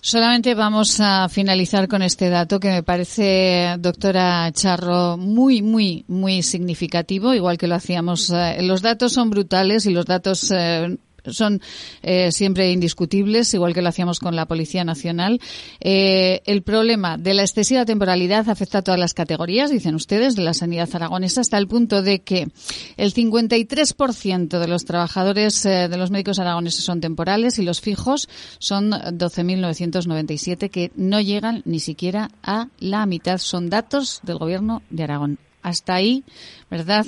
[0.00, 6.42] Solamente vamos a finalizar con este dato que me parece, doctora Charro, muy, muy, muy
[6.42, 8.28] significativo, igual que lo hacíamos.
[8.28, 10.98] Eh, los datos son brutales y los datos eh,
[11.32, 11.60] son
[12.02, 15.40] eh, siempre indiscutibles, igual que lo hacíamos con la Policía Nacional.
[15.80, 20.42] Eh, el problema de la excesiva temporalidad afecta a todas las categorías, dicen ustedes, de
[20.42, 22.48] la sanidad aragonesa, hasta el punto de que
[22.96, 28.28] el 53% de los trabajadores eh, de los médicos aragoneses son temporales y los fijos
[28.58, 33.38] son 12.997 que no llegan ni siquiera a la mitad.
[33.38, 35.38] Son datos del Gobierno de Aragón.
[35.62, 36.24] Hasta ahí,
[36.74, 37.06] ¿verdad?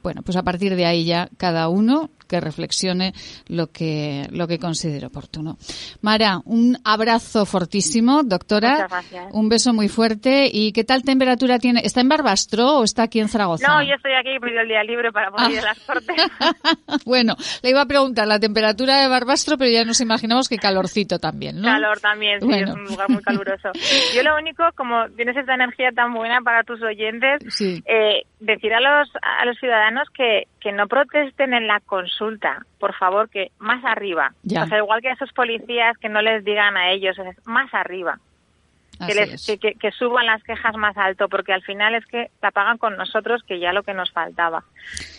[0.00, 3.12] bueno, pues a partir de ahí ya cada uno que reflexione
[3.48, 5.56] lo que, lo que considere oportuno.
[6.02, 8.88] Mara, un abrazo fortísimo, doctora.
[9.32, 10.48] Un beso muy fuerte.
[10.52, 11.80] ¿Y qué tal temperatura tiene?
[11.84, 13.66] ¿Está en Barbastro o está aquí en Zaragoza?
[13.66, 16.16] No, yo estoy aquí pido el día libre para poder ir a las cortes.
[17.04, 21.18] bueno, le iba a preguntar la temperatura de Barbastro, pero ya nos imaginamos que calorcito
[21.18, 21.68] también, ¿no?
[21.68, 23.70] Calor también, sí, es un lugar muy caluroso.
[24.14, 28.80] Yo lo único, como tienes esta energía tan buena para tus oyentes, eh, decir a
[28.80, 33.84] los, a los ciudadanos que, que no protesten en la consulta, por favor, que más
[33.84, 34.32] arriba.
[34.44, 38.18] O sea, igual que a esos policías que no les digan a ellos, más arriba.
[38.98, 42.78] Que, les, que, suban las quejas más alto, porque al final es que la pagan
[42.78, 44.64] con nosotros, que ya lo que nos faltaba.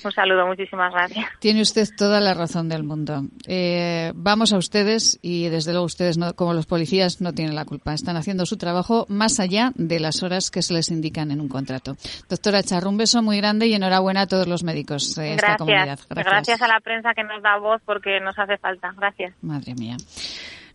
[0.04, 1.26] Un saludo, muchísimas gracias.
[1.40, 3.24] Tiene usted toda la razón del mundo.
[3.48, 7.66] Eh, vamos a ustedes y desde luego ustedes, no, como los policías, no tienen la
[7.66, 7.94] culpa.
[7.94, 11.50] Están haciendo su trabajo más allá de las horas que se les indican en un
[11.50, 11.96] contrato.
[12.30, 16.00] Doctora Charro, un beso muy grande y enhorabuena a todos los médicos de esta comunidad.
[16.10, 16.26] Gracias.
[16.26, 18.94] Gracias a la prensa que nos da voz porque nos hace falta.
[18.98, 19.34] Gracias.
[19.42, 19.98] Madre mía.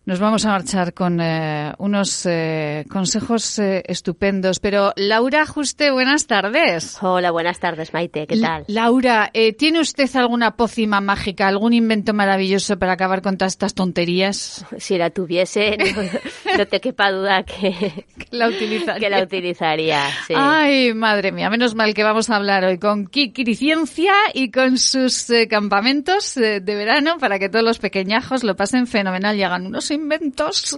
[0.05, 4.59] Nos vamos a marchar con eh, unos eh, consejos eh, estupendos.
[4.59, 6.97] Pero Laura Juste, buenas tardes.
[7.01, 8.27] Hola, buenas tardes, Maite.
[8.27, 8.65] ¿Qué tal?
[8.67, 14.65] Laura, ¿tiene usted alguna pócima mágica, algún invento maravilloso para acabar con todas estas tonterías?
[14.77, 15.77] Si la tuviese,
[16.57, 18.99] no, te quepa duda que, la utilizaría.
[18.99, 20.03] Que la utilizaría
[20.35, 24.77] Ay, madre mía, menos mal que vamos a hablar hoy con Kikri Ciencia y con
[24.77, 29.92] sus campamentos de verano para que todos los pequeñajos lo pasen fenomenal y hagan unos
[29.93, 30.77] inventos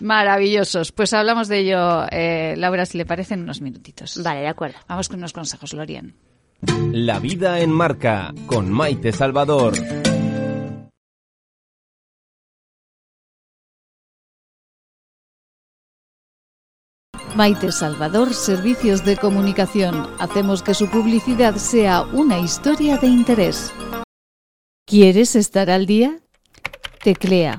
[0.00, 0.92] maravillosos.
[0.92, 4.22] Pues hablamos de ello, eh, Laura, si le parecen unos minutitos.
[4.22, 4.78] Vale, de acuerdo.
[4.88, 6.14] Vamos con unos consejos, Lorien.
[6.92, 9.74] La vida en marca con Maite Salvador.
[17.34, 20.08] Maite Salvador, Servicios de Comunicación.
[20.20, 23.72] Hacemos que su publicidad sea una historia de interés.
[24.86, 26.20] ¿Quieres estar al día?
[27.02, 27.58] Teclea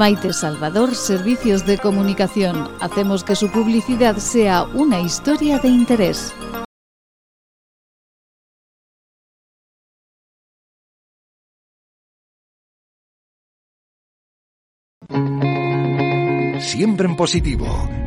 [0.00, 2.70] Maite Salvador, Servicios de Comunicación.
[2.80, 6.34] Hacemos que su publicidad sea una historia de interés.
[16.60, 17.66] Siempre en positivo.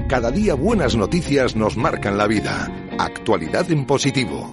[0.10, 2.72] Cada día buenas noticias nos marcan la vida.
[2.98, 4.52] Actualidad en positivo.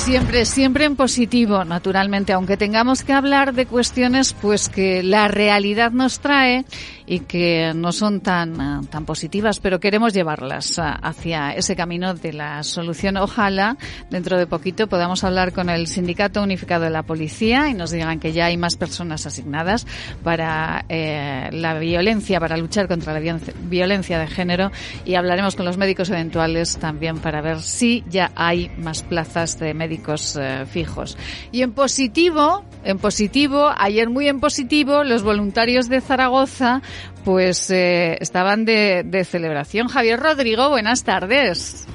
[0.00, 5.92] Siempre, siempre en positivo, naturalmente, aunque tengamos que hablar de cuestiones pues que la realidad
[5.92, 6.64] nos trae
[7.10, 12.14] y que no son tan, eh, tan positivas, pero queremos llevarlas eh, hacia ese camino
[12.14, 13.16] de la solución.
[13.16, 13.76] Ojalá
[14.10, 18.20] dentro de poquito podamos hablar con el Sindicato Unificado de la Policía y nos digan
[18.20, 19.88] que ya hay más personas asignadas
[20.22, 24.70] para eh, la violencia, para luchar contra la violencia de género
[25.04, 29.74] y hablaremos con los médicos eventuales también para ver si ya hay más plazas de
[29.74, 30.38] médicos
[30.70, 31.18] fijos.
[31.50, 36.82] Y en positivo, en positivo, ayer muy en positivo, los voluntarios de Zaragoza
[37.24, 39.88] pues eh, estaban de, celebración.
[39.88, 41.86] Javier Rodrigo, buenas tardes.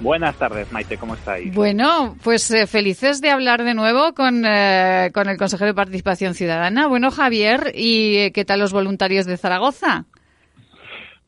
[0.00, 1.54] Buenas tardes, Maite, ¿cómo estáis?
[1.54, 6.34] Bueno, pues eh, felices de hablar de nuevo con, eh, con el consejero de Participación
[6.34, 6.88] Ciudadana.
[6.88, 10.04] Bueno, Javier, ¿y qué tal los voluntarios de Zaragoza?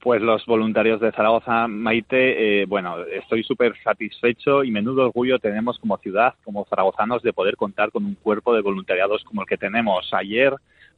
[0.01, 5.97] Pues los voluntarios de Zaragoza, Maite, bueno, estoy súper satisfecho y menudo orgullo tenemos como
[5.99, 10.09] ciudad, como zaragozanos, de poder contar con un cuerpo de voluntariados como el que tenemos.
[10.13, 10.55] Ayer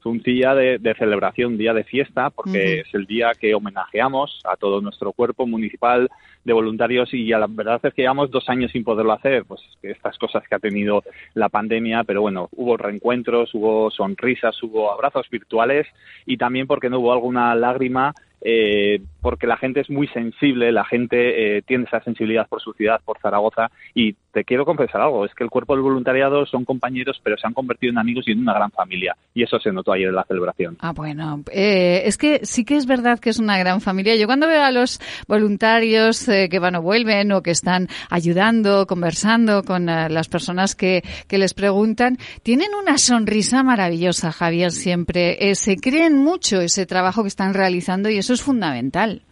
[0.08, 4.56] un día de, celebración, un día de fiesta, porque es el día que homenajeamos a
[4.56, 6.08] todo nuestro cuerpo municipal
[6.44, 9.60] de voluntarios y a la verdad es que llevamos dos años sin poderlo hacer, pues
[9.82, 11.02] estas cosas que ha tenido
[11.34, 15.86] la pandemia, pero bueno, hubo reencuentros, hubo sonrisas, hubo abrazos virtuales
[16.26, 20.84] y también porque no hubo alguna lágrima eh, porque la gente es muy sensible, la
[20.84, 25.24] gente eh, tiene esa sensibilidad por su ciudad, por Zaragoza, y te quiero confesar algo,
[25.24, 28.32] es que el cuerpo del voluntariado son compañeros, pero se han convertido en amigos y
[28.32, 30.76] en una gran familia, y eso se notó ayer en la celebración.
[30.80, 34.14] Ah, bueno, eh, es que sí que es verdad que es una gran familia.
[34.16, 38.86] Yo cuando veo a los voluntarios eh, que van o vuelven o que están ayudando,
[38.86, 45.54] conversando con las personas que, que les preguntan, tienen una sonrisa maravillosa, Javier, siempre.
[45.54, 49.22] se creen mucho ese trabajo que están realizando y eso es fundamental.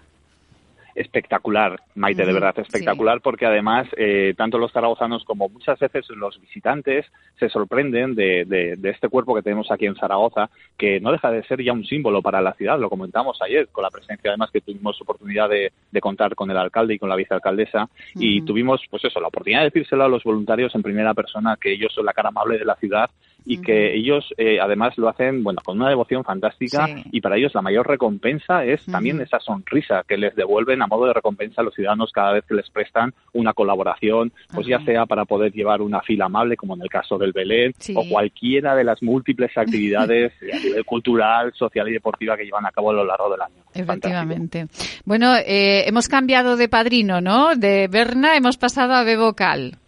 [0.94, 6.40] Espectacular, Maite, de verdad espectacular, porque además eh, tanto los zaragozanos como muchas veces los
[6.40, 7.04] visitantes
[7.38, 11.42] se sorprenden de, de, este cuerpo que tenemos aquí en Zaragoza, que no deja de
[11.42, 14.62] ser ya un símbolo para la ciudad, lo comentamos ayer, con la presencia además que
[14.62, 19.20] tuvimos oportunidad de, contar con el alcalde y con la vicealcaldesa, y tuvimos, pues eso,
[19.20, 22.30] la oportunidad de decírselo a los voluntarios en primera persona, que ellos son la cara
[22.30, 23.10] amable de la ciudad
[23.46, 27.54] y que ellos eh, además lo hacen bueno con una devoción fantástica y para ellos
[27.54, 31.64] la mayor recompensa es también esa sonrisa que les devuelven a modo de recompensa a
[31.64, 35.80] los ciudadanos cada vez que les prestan una colaboración, pues ya sea para poder llevar
[35.80, 40.32] una fila amable, como en el caso del Belén, o cualquiera de las múltiples actividades
[40.52, 43.62] a nivel cultural, social y deportiva que llevan a cabo a lo largo del año.
[43.74, 44.66] Efectivamente.
[45.04, 47.54] Bueno, eh, hemos cambiado de padrino, ¿no?
[47.54, 49.78] De Berna hemos pasado a B vocal.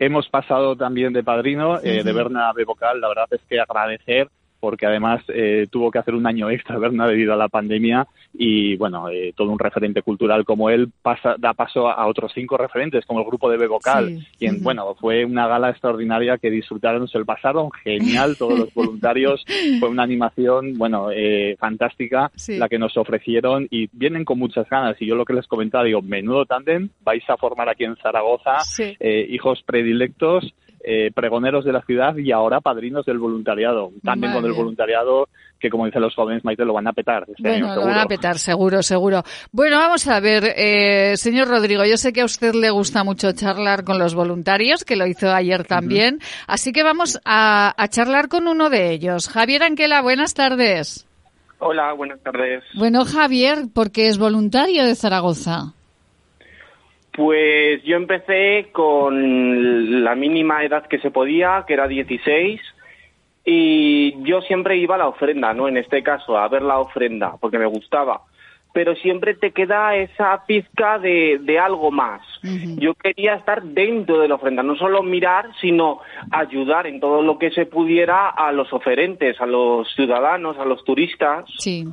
[0.00, 3.02] Hemos pasado también de padrino, eh, de Berna a B vocal.
[3.02, 4.30] La verdad es que agradecer
[4.60, 8.76] porque además eh, tuvo que hacer un año extra, Berna, debido a la pandemia y,
[8.76, 13.06] bueno, eh, todo un referente cultural como él pasa, da paso a, otros cinco referentes,
[13.06, 17.18] como el grupo de B Vocal, quien, bueno, fue una gala extraordinaria que disfrutaron, se
[17.18, 19.44] lo pasaron genial todos los voluntarios,
[19.78, 25.00] fue una animación, bueno, eh, fantástica la que nos ofrecieron y vienen con muchas ganas.
[25.00, 28.58] Y yo lo que les comentaba, digo, menudo tándem, vais a formar aquí en Zaragoza
[29.28, 30.52] hijos predilectos
[30.82, 33.90] eh, pregoneros de la ciudad y ahora padrinos del voluntariado.
[34.02, 35.28] También con el voluntariado
[35.58, 37.24] que, como dicen los jóvenes, Maite, lo van a petar.
[37.28, 39.22] Este bueno, lo van a petar, seguro, seguro.
[39.52, 43.32] Bueno, vamos a ver, eh, señor Rodrigo, yo sé que a usted le gusta mucho
[43.32, 48.28] charlar con los voluntarios, que lo hizo ayer también, así que vamos a, a charlar
[48.28, 49.28] con uno de ellos.
[49.28, 51.06] Javier Anquela, buenas tardes.
[51.58, 52.64] Hola, buenas tardes.
[52.74, 55.74] Bueno, Javier, porque es voluntario de Zaragoza.
[57.20, 62.58] Pues yo empecé con la mínima edad que se podía, que era 16,
[63.44, 65.68] y yo siempre iba a la ofrenda, ¿no?
[65.68, 68.22] En este caso, a ver la ofrenda, porque me gustaba.
[68.72, 72.22] Pero siempre te queda esa pizca de, de algo más.
[72.78, 76.00] Yo quería estar dentro de la ofrenda, no solo mirar, sino
[76.30, 80.82] ayudar en todo lo que se pudiera a los oferentes, a los ciudadanos, a los
[80.84, 81.44] turistas.
[81.58, 81.86] Sí.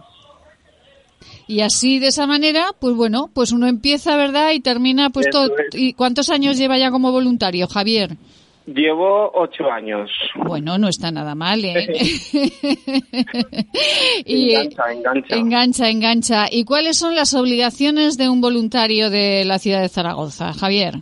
[1.48, 4.52] Y así, de esa manera, pues bueno, pues uno empieza, ¿verdad?
[4.52, 5.50] Y termina, pues todo.
[5.74, 8.18] ¿Y cuántos años lleva ya como voluntario, Javier?
[8.66, 10.12] Llevo ocho años.
[10.36, 11.88] Bueno, no está nada mal, ¿eh?
[14.26, 15.36] y, engancha, engancha.
[15.36, 16.46] Engancha, engancha.
[16.52, 20.96] ¿Y cuáles son las obligaciones de un voluntario de la ciudad de Zaragoza, Javier?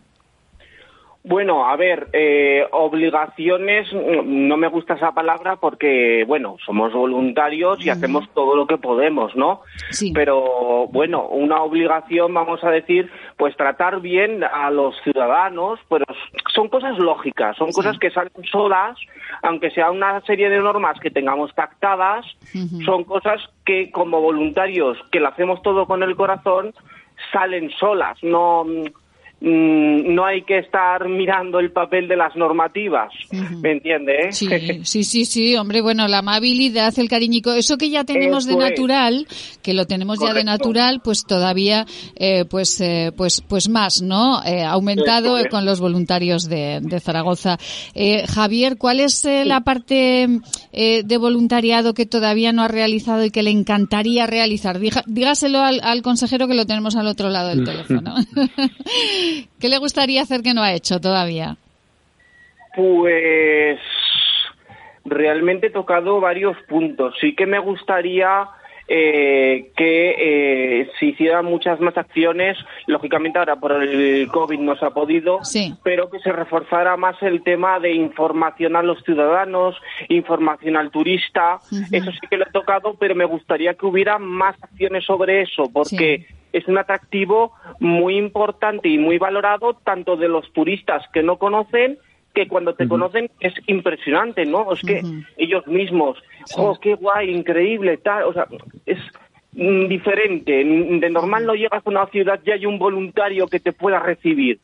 [1.28, 7.84] Bueno, a ver, eh, obligaciones, mm, no me gusta esa palabra porque, bueno, somos voluntarios
[7.84, 9.62] y hacemos todo lo que podemos, ¿no?
[9.90, 10.12] Sí.
[10.14, 16.06] Pero, bueno, una obligación, vamos a decir, pues tratar bien a los ciudadanos, pero
[16.54, 18.96] son cosas lógicas, son cosas que salen solas,
[19.42, 22.24] aunque sea una serie de normas que tengamos pactadas,
[22.86, 26.72] son cosas que como voluntarios, que lo hacemos todo con el corazón,
[27.32, 28.64] salen solas, no
[29.48, 33.14] no hay que estar mirando el papel de las normativas,
[33.62, 34.32] ¿me entiende?
[34.32, 34.48] Sí,
[34.84, 39.28] sí, sí, sí, hombre, bueno, la amabilidad, el cariñico, eso que ya tenemos de natural,
[39.62, 41.86] que lo tenemos ya de natural, pues todavía,
[42.16, 44.44] eh, pues, eh, pues, pues más, ¿no?
[44.44, 47.58] Eh, aumentado con los voluntarios de, Zaragoza.
[48.28, 50.28] Javier, ¿cuál es la parte
[50.72, 54.80] de voluntariado que todavía no ha realizado y que le encantaría realizar?
[54.80, 58.16] dígaselo al, al consejero que lo tenemos al otro lado del teléfono.
[59.60, 61.58] ¿Qué le gustaría hacer que no ha hecho todavía?
[62.76, 63.80] Pues
[65.06, 67.16] realmente he tocado varios puntos.
[67.22, 68.50] Sí que me gustaría
[68.88, 70.16] eh, que
[70.82, 72.58] eh, se hicieran muchas más acciones.
[72.86, 75.40] Lógicamente ahora por el COVID no se ha podido,
[75.84, 79.76] pero que se reforzara más el tema de información a los ciudadanos,
[80.10, 81.60] información al turista.
[81.92, 85.64] Eso sí que lo he tocado, pero me gustaría que hubiera más acciones sobre eso,
[85.74, 91.38] porque es un atractivo muy importante y muy valorado tanto de los turistas que no
[91.38, 91.98] conocen
[92.34, 94.72] que cuando te conocen es impresionante, ¿no?
[94.74, 95.02] Es que
[95.38, 96.18] ellos mismos,
[96.58, 98.46] oh, qué guay, increíble, tal, o sea,
[98.86, 99.00] es
[99.54, 100.52] mm, diferente.
[100.52, 104.60] De normal no llegas a una ciudad y hay un voluntario que te pueda recibir.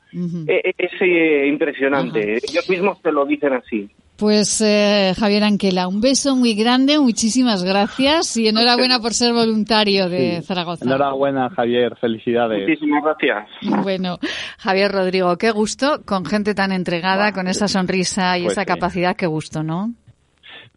[0.47, 2.33] E, e, es, eh, impresionante.
[2.35, 3.89] Ellos mismos te lo dicen así.
[4.21, 10.09] Pues eh, Javier Anquela, un beso muy grande, muchísimas gracias y enhorabuena por ser voluntario
[10.09, 10.85] de Zaragoza.
[10.85, 12.69] Enhorabuena Javier, felicidades.
[12.69, 13.49] Muchísimas gracias.
[13.81, 14.19] Bueno,
[14.59, 19.15] Javier Rodrigo, qué gusto con gente tan entregada, con esa sonrisa y pues esa capacidad,
[19.15, 19.91] qué gusto, ¿no?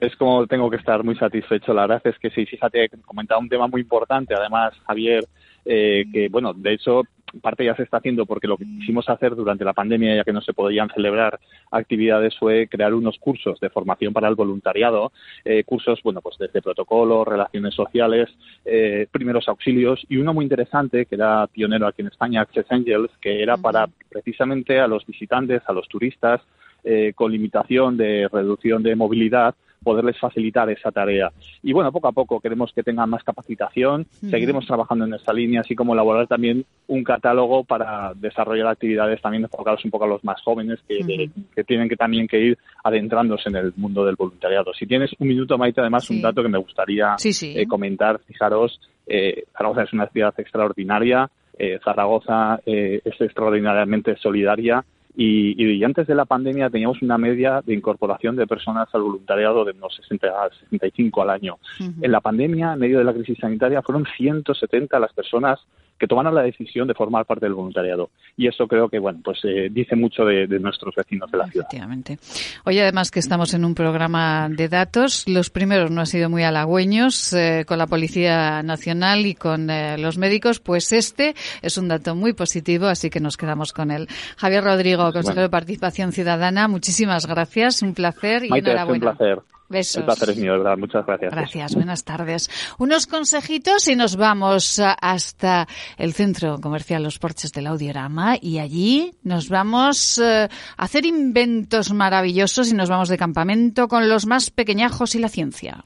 [0.01, 1.75] es como tengo que estar muy satisfecho.
[1.75, 5.23] La verdad es que sí, fíjate, comentaba un tema muy importante, además, Javier,
[5.67, 7.03] eh, que bueno, de hecho,
[7.41, 10.33] parte ya se está haciendo porque lo que quisimos hacer durante la pandemia, ya que
[10.33, 11.39] no se podían celebrar
[11.71, 15.13] actividades, fue crear unos cursos de formación para el voluntariado,
[15.45, 18.29] eh, cursos, bueno, pues desde protocolo, relaciones sociales,
[18.65, 23.11] eh, primeros auxilios y uno muy interesante que era pionero aquí en España, Access Angels,
[23.21, 26.41] que era para precisamente a los visitantes, a los turistas,
[26.87, 29.55] eh, con limitación de reducción de movilidad,
[29.85, 31.31] poderles facilitar esa tarea.
[31.63, 35.61] Y bueno, poco a poco queremos que tengan más capacitación, seguiremos trabajando en esta línea,
[35.61, 40.25] así como elaborar también un catálogo para desarrollar actividades también enfocadas un poco a los
[40.25, 44.73] más jóvenes que, que tienen que también que ir adentrándose en el mundo del voluntariado.
[44.75, 49.45] Si tienes un minuto, Maite, además un dato que me gustaría eh, comentar, fijaros, eh,
[49.57, 54.85] Zaragoza es una ciudad extraordinaria, eh, Zaragoza es extraordinariamente solidaria
[55.17, 59.73] y, antes de la pandemia teníamos una media de incorporación de personas al voluntariado de
[59.73, 61.59] unos 60 a 65 al año.
[62.01, 65.61] En la pandemia, en medio de la crisis sanitaria, fueron 170 las personas
[65.99, 68.11] que tomaron la decisión de formar parte del voluntariado.
[68.37, 71.67] Y eso creo que, bueno, pues eh, dice mucho de, nuestros vecinos de la ciudad.
[71.67, 72.19] Efectivamente.
[72.65, 76.43] Hoy, además, que estamos en un programa de datos, los primeros no han sido muy
[76.43, 81.89] halagüeños eh, con la Policía Nacional y con eh, los médicos, pues este es un
[81.89, 84.09] dato muy positivo, así que nos quedamos con él.
[84.37, 89.11] Javier Rodrigo, consejero de Participación Ciudadana, muchísimas gracias, un placer y enhorabuena.
[89.11, 89.54] un placer.
[89.75, 89.97] Besos.
[89.97, 90.79] El placer es mío, ¿verdad?
[90.79, 91.33] Muchas gracias.
[91.33, 92.49] Gracias, buenas tardes.
[92.79, 95.67] Unos consejitos y nos vamos hasta
[95.99, 101.93] el centro comercial Los Porches del Audiorama y allí nos vamos eh, a hacer inventos
[101.93, 105.85] maravillosos y nos vamos de campamento con los más pequeñajos y la ciencia.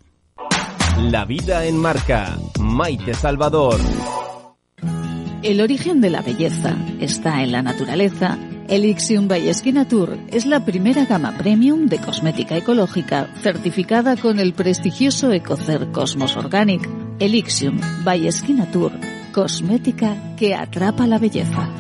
[0.99, 2.37] La vida en marca.
[2.61, 3.81] Maite Salvador.
[5.43, 8.37] El origen de la belleza está en la naturaleza
[8.69, 9.51] Elixium by
[9.89, 16.37] Tour es la primera gama premium de cosmética ecológica certificada con el prestigioso Ecocer Cosmos
[16.37, 16.87] Organic.
[17.19, 18.29] Elixium by
[18.71, 18.93] Tour,
[19.33, 21.71] cosmética que atrapa la belleza.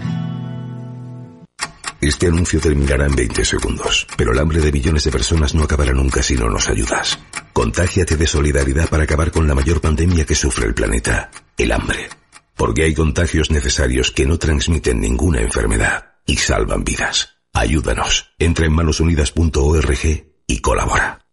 [2.00, 5.92] Este anuncio terminará en 20 segundos, pero el hambre de millones de personas no acabará
[5.92, 7.18] nunca si no nos ayudas.
[7.52, 12.08] Contágiate de solidaridad para acabar con la mayor pandemia que sufre el planeta, el hambre.
[12.56, 17.30] Porque hay contagios necesarios que no transmiten ninguna enfermedad y salvan vidas.
[17.52, 18.26] Ayúdanos.
[18.38, 21.24] Entra en manosunidas.org y colabora.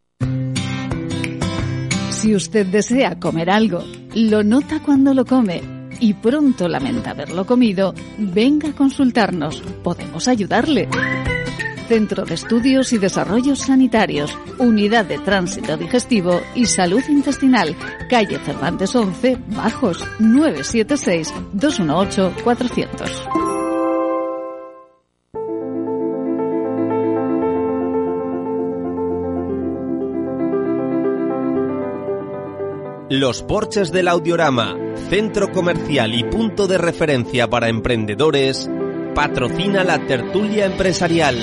[2.10, 3.84] Si usted desea comer algo,
[4.16, 5.62] lo nota cuando lo come
[6.00, 9.62] y pronto lamenta haberlo comido, venga a consultarnos.
[9.84, 10.90] Podemos ayudarle.
[11.88, 17.76] Centro de Estudios y Desarrollos Sanitarios, Unidad de Tránsito Digestivo y Salud Intestinal,
[18.10, 21.32] calle Cervantes 11, Bajos, 976
[33.20, 34.76] Los Porches del Audiorama,
[35.10, 38.70] centro comercial y punto de referencia para emprendedores,
[39.14, 41.38] patrocina la tertulia empresarial.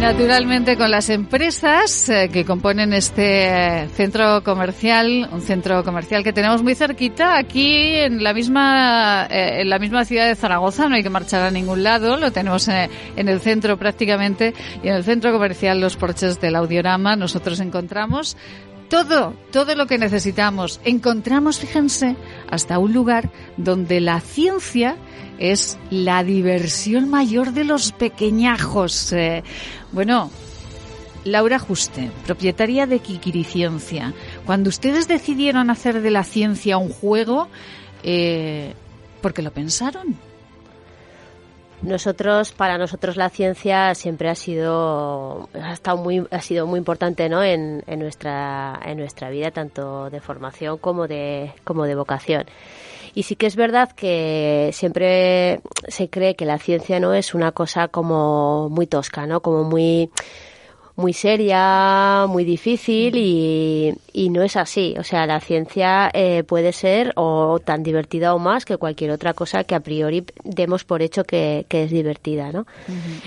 [0.00, 6.62] Naturalmente con las empresas eh, que componen este centro comercial, un centro comercial que tenemos
[6.62, 11.02] muy cerquita, aquí en la misma eh, en la misma ciudad de Zaragoza, no hay
[11.02, 14.94] que marchar a ningún lado, lo tenemos en, eh, en el centro prácticamente y en
[14.94, 18.38] el centro comercial Los Porches del Audiorama nosotros encontramos
[18.90, 20.80] todo, todo lo que necesitamos.
[20.84, 22.16] Encontramos, fíjense,
[22.50, 24.96] hasta un lugar donde la ciencia
[25.38, 29.12] es la diversión mayor de los pequeñajos.
[29.12, 29.42] Eh,
[29.92, 30.30] bueno,
[31.24, 34.12] Laura Juste, propietaria de Kikiri Ciencia.
[34.44, 37.48] Cuando ustedes decidieron hacer de la ciencia un juego,
[38.02, 38.74] eh,
[39.22, 40.29] ¿por qué lo pensaron?
[41.82, 47.28] Nosotros, para nosotros la ciencia siempre ha sido, ha estado muy, ha sido muy importante,
[47.30, 47.42] ¿no?
[47.42, 52.44] En, en nuestra, en nuestra vida, tanto de formación como de, como de vocación.
[53.14, 57.52] Y sí que es verdad que siempre se cree que la ciencia no es una
[57.52, 59.40] cosa como muy tosca, ¿no?
[59.40, 60.10] Como muy
[61.00, 64.94] muy seria, muy difícil y, y, no es así.
[64.98, 69.34] O sea, la ciencia eh, puede ser o tan divertida o más que cualquier otra
[69.34, 72.66] cosa que a priori demos por hecho que, que es divertida, ¿no?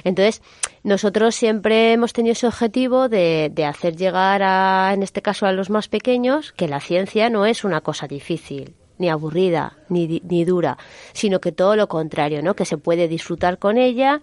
[0.03, 0.41] Entonces,
[0.84, 5.51] nosotros siempre hemos tenido ese objetivo de, de hacer llegar a, en este caso, a
[5.51, 10.46] los más pequeños que la ciencia no es una cosa difícil ni aburrida, ni, ni
[10.46, 10.78] dura,
[11.14, 12.56] sino que todo lo contrario, ¿no?
[12.56, 14.22] Que se puede disfrutar con ella,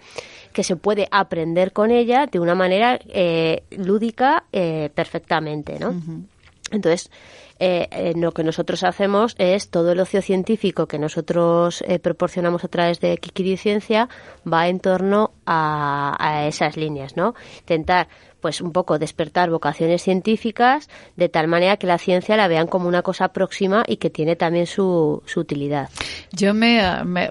[0.53, 5.95] que se puede aprender con ella de una manera eh, lúdica eh, perfectamente, ¿no?
[6.73, 7.11] Entonces,
[7.59, 13.01] eh, lo que nosotros hacemos es todo el ocio científico que nosotros proporcionamos a través
[13.01, 14.09] de Kikiri Ciencia
[14.51, 17.35] va en torno a, a esas líneas, ¿no?
[17.61, 18.09] Intentar
[18.41, 22.89] pues un poco despertar vocaciones científicas de tal manera que la ciencia la vean como
[22.89, 25.89] una cosa próxima y que tiene también su, su utilidad.
[26.33, 26.81] Yo me,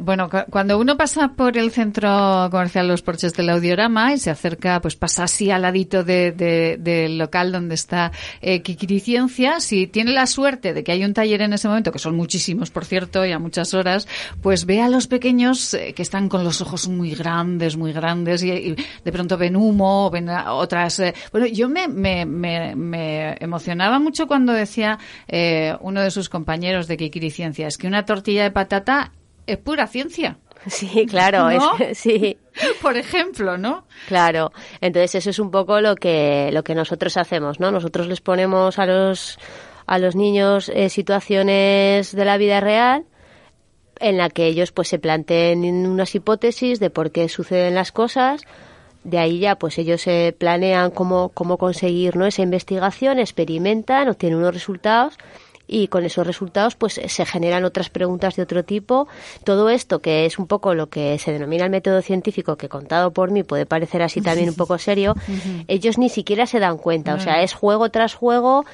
[0.01, 4.81] bueno, cuando uno pasa por el centro comercial Los Porches del Audiorama y se acerca,
[4.81, 6.31] pues pasa así al ladito de,
[6.79, 8.61] del local donde está eh,
[8.99, 12.15] Ciencia, si tiene la suerte de que hay un taller en ese momento, que son
[12.15, 14.07] muchísimos, por cierto, y a muchas horas,
[14.41, 18.43] pues ve a los pequeños eh, que están con los ojos muy grandes, muy grandes,
[18.43, 20.98] y, de pronto ven humo, ven otras.
[20.99, 26.87] Eh, bueno, yo me, me, me, emocionaba mucho cuando decía eh, uno de sus compañeros
[26.87, 26.97] de
[27.31, 29.11] Ciencia, es que una tortilla de patata
[29.45, 30.37] es pura ciencia.
[30.67, 31.47] Sí, claro,
[31.93, 32.37] sí.
[32.81, 33.85] Por ejemplo, ¿no?
[34.07, 34.51] Claro.
[34.81, 37.71] Entonces eso es un poco lo que lo que nosotros hacemos, ¿no?
[37.71, 39.39] Nosotros les ponemos a los
[39.85, 43.05] a los niños eh, situaciones de la vida real
[43.99, 48.45] en la que ellos pues se planteen unas hipótesis de por qué suceden las cosas
[49.03, 52.25] de ahí ya pues ellos se planean cómo, cómo conseguir ¿no?
[52.25, 55.17] esa investigación, experimentan, obtienen unos resultados
[55.69, 59.07] y con esos resultados pues se generan otras preguntas de otro tipo.
[59.43, 63.11] Todo esto que es un poco lo que se denomina el método científico, que contado
[63.11, 65.13] por mí puede parecer así también un poco serio,
[65.67, 68.65] ellos ni siquiera se dan cuenta, o sea, es juego tras juego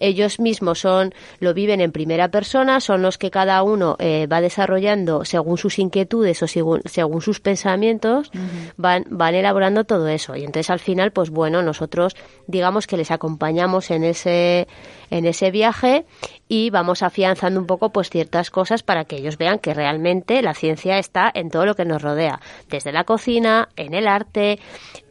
[0.00, 4.40] ellos mismos son lo viven en primera persona, son los que cada uno eh, va
[4.40, 8.30] desarrollando según sus inquietudes o según, según sus pensamientos,
[8.76, 10.36] van, van elaborando todo eso.
[10.36, 14.68] Y entonces al final, pues bueno, nosotros digamos que les acompañamos en ese,
[15.10, 16.04] en ese viaje
[16.48, 20.54] y vamos afianzando un poco pues ciertas cosas para que ellos vean que realmente la
[20.54, 24.58] ciencia está en todo lo que nos rodea, desde la cocina, en el arte,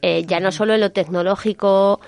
[0.02, 2.00] eh, ya no solo en lo tecnológico,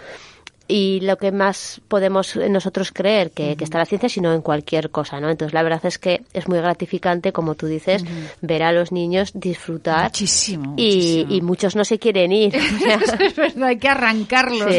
[0.72, 5.20] y lo que más podemos nosotros creer que, está la ciencia, sino en cualquier cosa,
[5.20, 5.32] ¿no?
[5.32, 8.06] Entonces la verdad es que es muy gratificante, como tú dices,
[8.42, 10.04] ver a los niños disfrutar.
[10.04, 12.56] Muchísimo, Y, muchos no se quieren ir.
[13.20, 14.72] es verdad, hay que arrancarlos.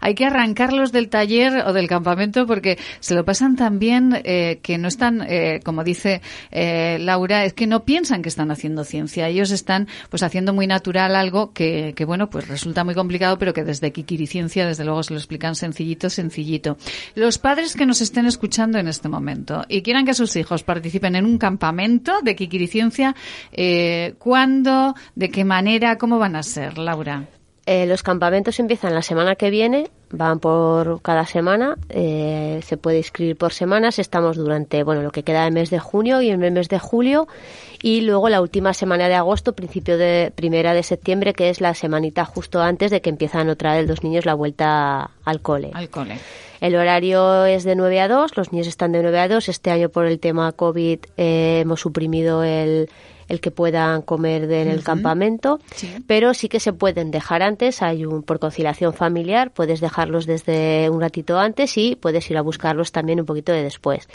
[0.00, 4.58] Hay que arrancarlos del taller o del campamento porque se lo pasan tan bien eh,
[4.60, 6.20] que no están, eh, como dice
[6.50, 9.28] eh, Laura, es que no piensan que están haciendo ciencia.
[9.28, 13.54] Ellos están pues haciendo muy natural algo que, que bueno, pues resulta muy complicado, pero
[13.54, 16.78] que desde Kikiri Ciencia, desde luego, se los explican sencillito, sencillito.
[17.14, 21.16] Los padres que nos estén escuchando en este momento y quieran que sus hijos participen
[21.16, 23.14] en un campamento de Kikiriciencia,
[23.52, 27.37] eh, ¿cuándo, de qué manera, cómo van a ser, Laura?
[27.70, 32.96] Eh, los campamentos empiezan la semana que viene, van por cada semana, eh, se puede
[32.96, 36.42] inscribir por semanas, estamos durante bueno lo que queda del mes de junio y en
[36.42, 37.28] el mes de julio
[37.82, 41.74] y luego la última semana de agosto, principio de primera de septiembre, que es la
[41.74, 45.70] semanita justo antes de que empiezan otra vez los niños la vuelta al cole.
[45.74, 46.18] Al cole.
[46.62, 49.46] El horario es de 9 a 2, los niños están de 9 a 2.
[49.50, 52.88] Este año por el tema COVID eh, hemos suprimido el,
[53.28, 55.60] el que puedan comer en el campamento,
[56.06, 60.88] pero sí que se pueden dejar antes, hay un por conciliación familiar, puedes dejarlos desde
[60.90, 64.08] un ratito antes y puedes ir a buscarlos también un poquito de después.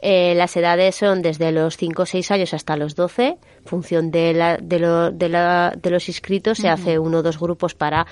[0.00, 4.32] Eh, las edades son desde los 5 o 6 años hasta los 12, función de,
[4.32, 8.06] la, de, lo, de, la, de los inscritos, se hace uno o dos grupos para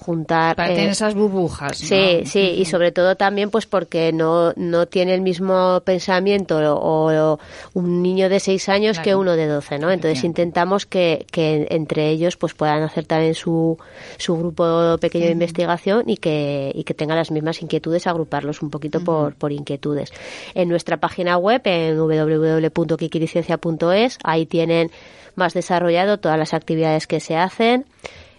[0.00, 4.52] juntar para tener eh, esas burbujas sí sí y sobre todo también pues porque no
[4.56, 7.38] no tiene el mismo pensamiento o,
[7.74, 12.10] un niño de seis años que uno de doce no entonces intentamos que, que, entre
[12.10, 13.78] ellos pues puedan hacer también su,
[14.18, 18.70] su grupo pequeño de investigación y que y que tengan las mismas inquietudes agruparlos un
[18.70, 20.12] poquito por por inquietudes.
[20.54, 24.90] En nuestra página web en www.kikiriciencia.es ahí tienen
[25.34, 27.86] más desarrollado todas las actividades que se hacen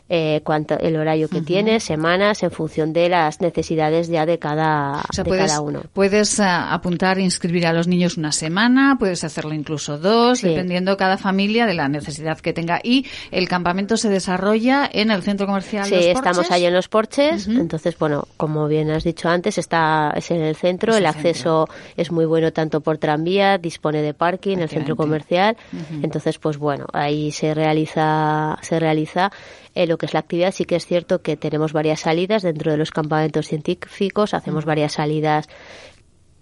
[0.09, 5.03] eh, cuánto, el horario que tiene, semanas, en función de las necesidades ya de cada,
[5.13, 5.83] cada uno.
[5.93, 11.17] Puedes uh, apuntar, inscribir a los niños una semana, puedes hacerlo incluso dos, dependiendo cada
[11.17, 12.79] familia de la necesidad que tenga.
[12.83, 15.85] Y el campamento se desarrolla en el centro comercial.
[15.85, 17.47] Sí, estamos ahí en los porches.
[17.47, 20.95] Entonces, bueno, como bien has dicho antes, está es en el centro.
[20.95, 25.57] el, acceso es muy bueno tanto por tranvía, dispone de parking, el centro comercial.
[26.01, 29.31] Entonces, pues bueno, ahí se realiza se realiza
[29.77, 32.71] eh, lo que es la actividad, sí que es cierto que tenemos varias salidas dentro
[32.71, 35.47] de los campamentos científicos, hacemos varias salidas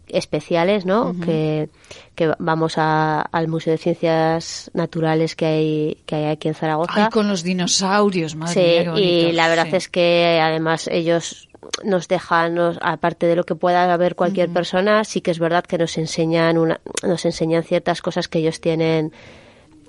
[0.07, 1.15] especiales, ¿no?
[1.19, 1.69] que,
[2.15, 7.05] que, vamos al Museo de Ciencias Naturales que hay, que hay aquí en Zaragoza.
[7.05, 11.49] Ay, con los dinosaurios, madre Sí, y la verdad es que además ellos
[11.83, 15.77] nos dejan, aparte de lo que pueda ver cualquier persona, sí que es verdad que
[15.77, 19.11] nos enseñan una, nos enseñan ciertas cosas que ellos tienen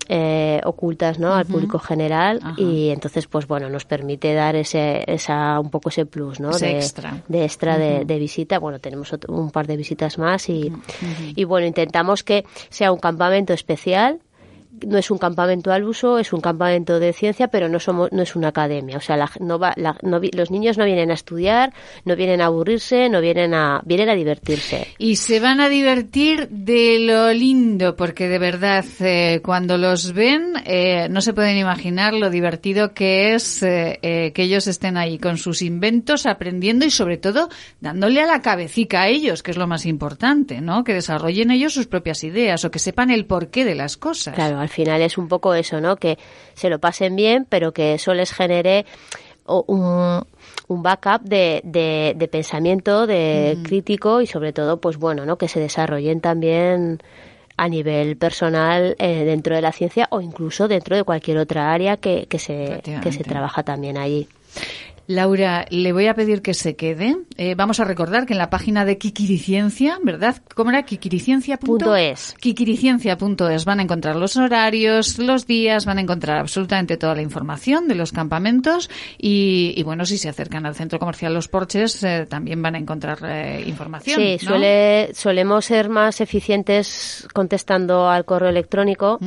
[0.08, 1.34] eh, ocultas ¿no?
[1.34, 6.06] al público general y entonces pues bueno nos permite dar ese esa un poco ese
[6.06, 6.50] plus ¿no?
[6.56, 7.22] de extra.
[7.28, 8.58] de extra de, visita.
[8.58, 10.72] Bueno tenemos un par de visitas más y,
[11.34, 14.20] y bueno intentamos que sea un campamento especial
[14.86, 18.22] no es un campamento al uso, es un campamento de ciencia, pero no somos, no
[18.22, 18.96] es una academia.
[18.96, 21.72] O sea, la, no va, la, no, los niños no vienen a estudiar,
[22.04, 24.88] no vienen a aburrirse, no vienen a, vienen a divertirse.
[24.98, 30.54] Y se van a divertir de lo lindo, porque de verdad, eh, cuando los ven,
[30.64, 35.18] eh, no se pueden imaginar lo divertido que es eh, eh, que ellos estén ahí
[35.18, 37.48] con sus inventos, aprendiendo y sobre todo
[37.80, 40.84] dándole a la cabecita a ellos, que es lo más importante, ¿no?
[40.84, 44.34] Que desarrollen ellos sus propias ideas o que sepan el porqué de las cosas.
[44.34, 45.94] Claro, al final es un poco eso, ¿no?
[45.94, 46.18] Que
[46.54, 48.84] se lo pasen bien, pero que eso les genere
[49.46, 50.26] un,
[50.66, 55.38] un backup de, de, pensamiento, de crítico y sobre todo, pues bueno, ¿no?
[55.38, 57.00] Que se desarrollen también
[57.56, 61.96] a nivel personal eh, dentro de la ciencia o incluso dentro de cualquier otra área
[61.96, 64.26] que, que se, que se trabaja también allí.
[65.06, 67.16] Laura, le voy a pedir que se quede.
[67.36, 70.36] Eh, vamos a recordar que en la página de Kikiriciencia, ¿verdad?
[70.54, 70.82] ¿Cómo era?
[70.82, 72.34] Kikiriciencia.es.
[72.40, 77.88] Kikiriciencia.es van a encontrar los horarios, los días, van a encontrar absolutamente toda la información
[77.88, 82.60] de los campamentos y, bueno, si se acercan al centro comercial Los Porches eh, también
[82.60, 84.20] van a encontrar eh, información.
[84.20, 89.20] Sí, suele, solemos ser más eficientes contestando al correo electrónico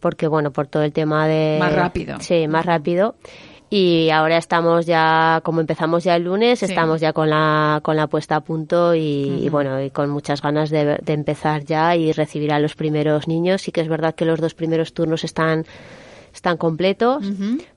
[0.00, 1.56] porque, bueno, por todo el tema de...
[1.58, 2.18] Más rápido.
[2.20, 3.16] Sí, más rápido
[3.68, 8.06] y ahora estamos ya, como empezamos ya el lunes, estamos ya con la, con la
[8.06, 12.52] puesta a punto y, bueno, y con muchas ganas de, de, empezar ya y recibir
[12.52, 13.62] a los primeros niños.
[13.62, 15.66] Sí que es verdad que los dos primeros turnos están
[16.36, 17.24] están completos,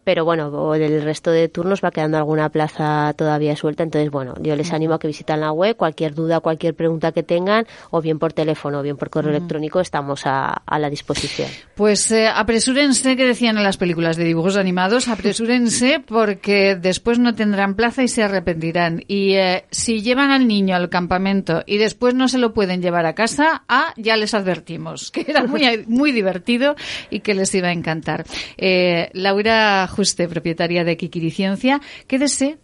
[0.09, 3.83] pero bueno, del resto de turnos va quedando alguna plaza todavía suelta.
[3.83, 7.21] Entonces, bueno, yo les animo a que visiten la web, cualquier duda, cualquier pregunta que
[7.21, 11.47] tengan, o bien por teléfono o bien por correo electrónico, estamos a, la disposición.
[11.75, 17.35] Pues eh, apresúrense, que decían en las películas de dibujos animados, apresúrense porque después no
[17.35, 19.03] tendrán plaza y se arrepentirán.
[19.07, 23.05] Y eh, si llevan al niño al campamento y después no se lo pueden llevar
[23.05, 26.75] a casa, ah, ya les advertimos que era muy, muy divertido
[27.11, 28.25] y que les iba a encantar.
[28.57, 32.57] Eh, Laura Juste, propietaria de Kikiriciencia, quédese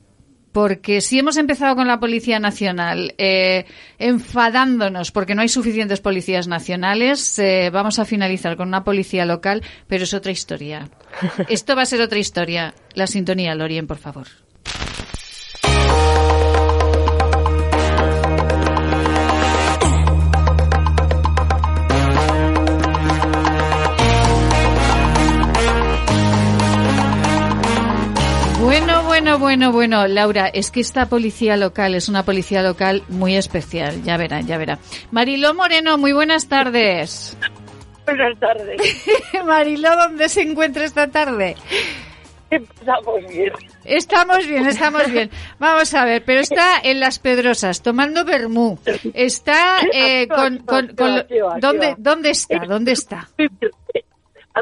[0.53, 3.65] porque si hemos empezado con la Policía Nacional eh,
[3.99, 9.63] enfadándonos porque no hay suficientes policías nacionales, eh, vamos a finalizar con una policía local,
[9.87, 10.89] pero es otra historia.
[11.49, 12.73] Esto va a ser otra historia.
[12.93, 14.27] La sintonía, Lorien, por favor.
[29.15, 34.03] Bueno, bueno, bueno, Laura, es que esta policía local es una policía local muy especial,
[34.03, 34.77] ya verán, ya verá.
[35.09, 37.37] Mariló Moreno, muy buenas tardes.
[38.03, 39.07] Buenas tardes.
[39.45, 41.55] Mariló, ¿dónde se encuentra esta tarde?
[42.49, 43.53] Estamos bien.
[43.85, 45.29] Estamos bien, estamos bien.
[45.59, 48.77] Vamos a ver, pero está en Las Pedrosas tomando vermú.
[49.13, 50.57] Está eh, con...
[50.57, 52.65] con, ¿dónde, ¿Dónde está?
[52.67, 53.29] ¿Dónde está?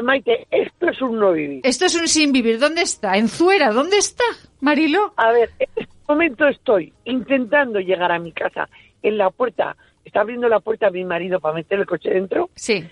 [0.02, 1.60] Maite, esto es un no vivir.
[1.64, 2.58] Esto es un sin vivir.
[2.58, 3.16] ¿Dónde está?
[3.16, 3.72] ¿En Zuera?
[3.72, 4.24] ¿Dónde está,
[4.60, 5.12] Marilo?
[5.16, 8.68] A ver, en este momento estoy intentando llegar a mi casa.
[9.02, 12.50] En la puerta, está abriendo la puerta a mi marido para meter el coche dentro.
[12.54, 12.84] Sí.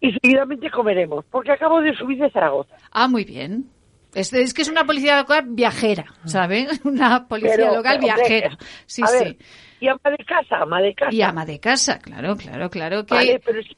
[0.00, 2.76] Y seguidamente comeremos, porque acabo de subir de Zaragoza.
[2.90, 3.70] Ah, muy bien.
[4.14, 6.68] Es, que es una policía local viajera, ¿sabe?
[6.84, 8.56] Una policía local viajera.
[8.86, 9.38] Sí, sí.
[9.86, 11.14] Y ama de casa, ama de casa.
[11.14, 13.06] Y ama de casa, claro, claro, claro.
[13.06, 13.68] Que vale, pero es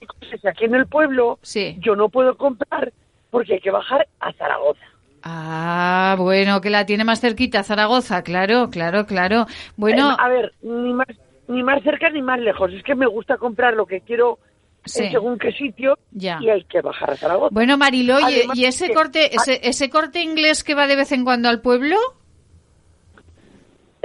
[0.41, 1.39] que aquí en el pueblo
[1.81, 2.93] yo no puedo comprar
[3.31, 4.81] porque hay que bajar a Zaragoza.
[5.23, 9.47] Ah, bueno, que la tiene más cerquita Zaragoza, claro, claro, claro.
[9.77, 11.09] Bueno, eh, a ver, ni más
[11.47, 12.73] ni más cerca ni más lejos.
[12.73, 14.39] Es que me gusta comprar lo que quiero
[14.87, 17.51] en según qué sitio y hay que bajar a Zaragoza.
[17.53, 18.17] Bueno, Marilo,
[18.55, 21.97] ¿y, ese corte ese, ese corte inglés que va de vez en cuando al pueblo?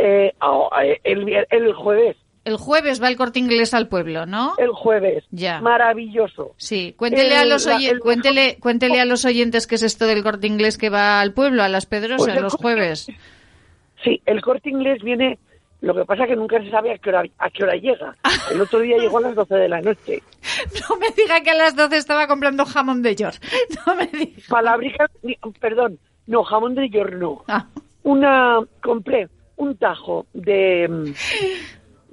[0.05, 0.33] Eh,
[0.81, 2.17] eh, el, el jueves.
[2.43, 4.53] El jueves va el corte inglés al pueblo, ¿no?
[4.57, 5.23] El jueves.
[5.31, 5.61] Ya.
[5.61, 6.53] Maravilloso.
[6.57, 6.93] Sí.
[6.97, 7.65] Cuéntele, a los
[8.01, 11.63] cuéntele, cuéntele a los oyentes qué es esto del corte inglés que va al pueblo,
[11.63, 13.07] a las Pedrosas, pues los jueves.
[14.03, 15.39] Sí, el corte inglés viene.
[15.79, 18.13] Lo que pasa es que nunca se sabe a qué hora, a qué hora llega.
[18.51, 20.21] El otro día llegó a las 12 de la noche.
[20.89, 23.39] No me diga que a las 12 estaba comprando jamón de york.
[23.87, 24.41] No me diga.
[24.49, 25.09] Palabrica,
[25.61, 25.97] perdón.
[26.27, 27.43] No, jamón de york no.
[27.47, 27.67] Ah.
[28.03, 29.29] Una, compré
[29.63, 31.13] un tajo de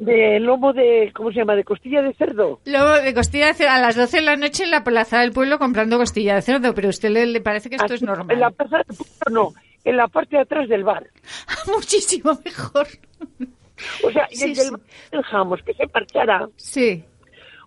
[0.00, 1.54] de lomo de, ¿cómo se llama?
[1.54, 2.60] De costilla de cerdo.
[2.64, 5.32] Lomo de costilla de cerdo a las 12 de la noche en la plaza del
[5.32, 8.30] pueblo comprando costilla de cerdo, pero a usted le, parece que esto es normal.
[8.30, 9.52] En la plaza del pueblo no,
[9.84, 11.06] en la parte de atrás del bar.
[11.66, 12.86] Muchísimo mejor.
[14.02, 14.54] O sea, y el
[15.64, 16.48] que se marchara.
[16.56, 17.04] Sí.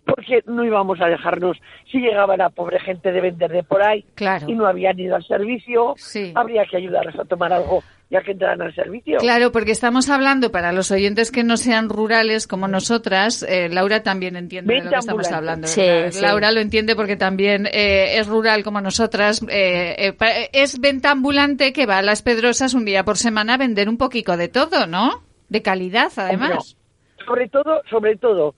[0.06, 1.58] Porque no íbamos a dejarnos,
[1.90, 4.46] si llegaba la pobre gente de vender de por ahí claro.
[4.50, 5.96] y no habían ido al servicio,
[6.36, 7.82] habría que ayudarles a tomar algo
[8.14, 9.18] ya que entran al servicio.
[9.18, 14.04] Claro, porque estamos hablando para los oyentes que no sean rurales como nosotras, eh, Laura
[14.04, 15.68] también entiende de lo que estamos hablando.
[15.68, 15.82] Sí,
[16.12, 16.22] sí.
[16.22, 19.42] Laura lo entiende porque también eh, es rural como nosotras.
[19.50, 23.58] eh, eh, es venta ambulante que va a las Pedrosas un día por semana a
[23.58, 25.24] vender un poquito de todo, ¿no?
[25.50, 26.78] De calidad, además.
[27.26, 28.54] Sobre todo, sobre todo,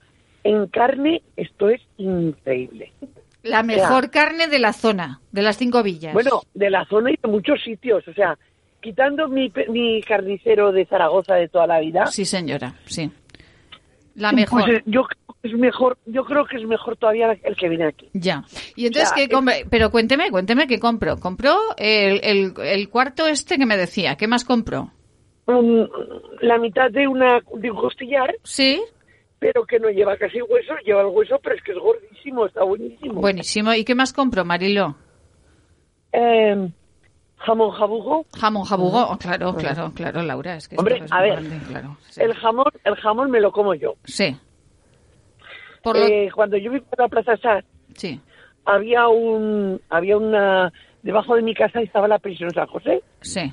[0.46, 2.92] en carne esto es increíble.
[3.42, 6.12] La mejor carne de la zona, de las cinco villas.
[6.12, 8.36] Bueno, de la zona y de muchos sitios, o sea,
[8.80, 12.06] quitando mi, mi carnicero de Zaragoza de toda la vida.
[12.06, 13.10] Sí, señora, sí.
[14.16, 14.70] La pues, mejor.
[14.70, 17.84] eh, yo creo que es mejor, yo creo que es mejor todavía el que viene
[17.84, 18.08] aquí.
[18.14, 18.42] Ya.
[18.74, 19.66] Y entonces, ¿qué es-?
[19.70, 21.18] Pero cuénteme, cuénteme qué compró.
[21.18, 24.16] Compró el, el, el cuarto este que me decía.
[24.16, 24.90] ¿Qué más compró?
[25.46, 25.86] Um,
[26.40, 28.34] la mitad de una de un costillar.
[28.42, 28.82] Sí.
[29.38, 32.64] Pero que no lleva casi hueso, lleva el hueso, pero es que es gordísimo, está
[32.64, 33.20] buenísimo.
[33.20, 33.74] Buenísimo.
[33.74, 34.96] ¿Y qué más compró, Marilo?
[36.12, 36.68] Eh,
[37.36, 38.24] jamón jabugo.
[38.38, 39.06] Jamón jabugo.
[39.10, 40.56] Oh, claro, claro, claro, Laura.
[40.56, 41.96] Es que Hombre, es a ver, grande, claro.
[42.16, 43.94] el jamón, el jamón me lo como yo.
[44.04, 44.36] Sí.
[45.82, 47.64] Por lo- Eh, cuando yo vivía en la Plaza Sar,
[47.94, 48.20] Sí.
[48.64, 50.72] había un, había una,
[51.02, 53.02] debajo de mi casa estaba la pensión San José.
[53.20, 53.52] Sí.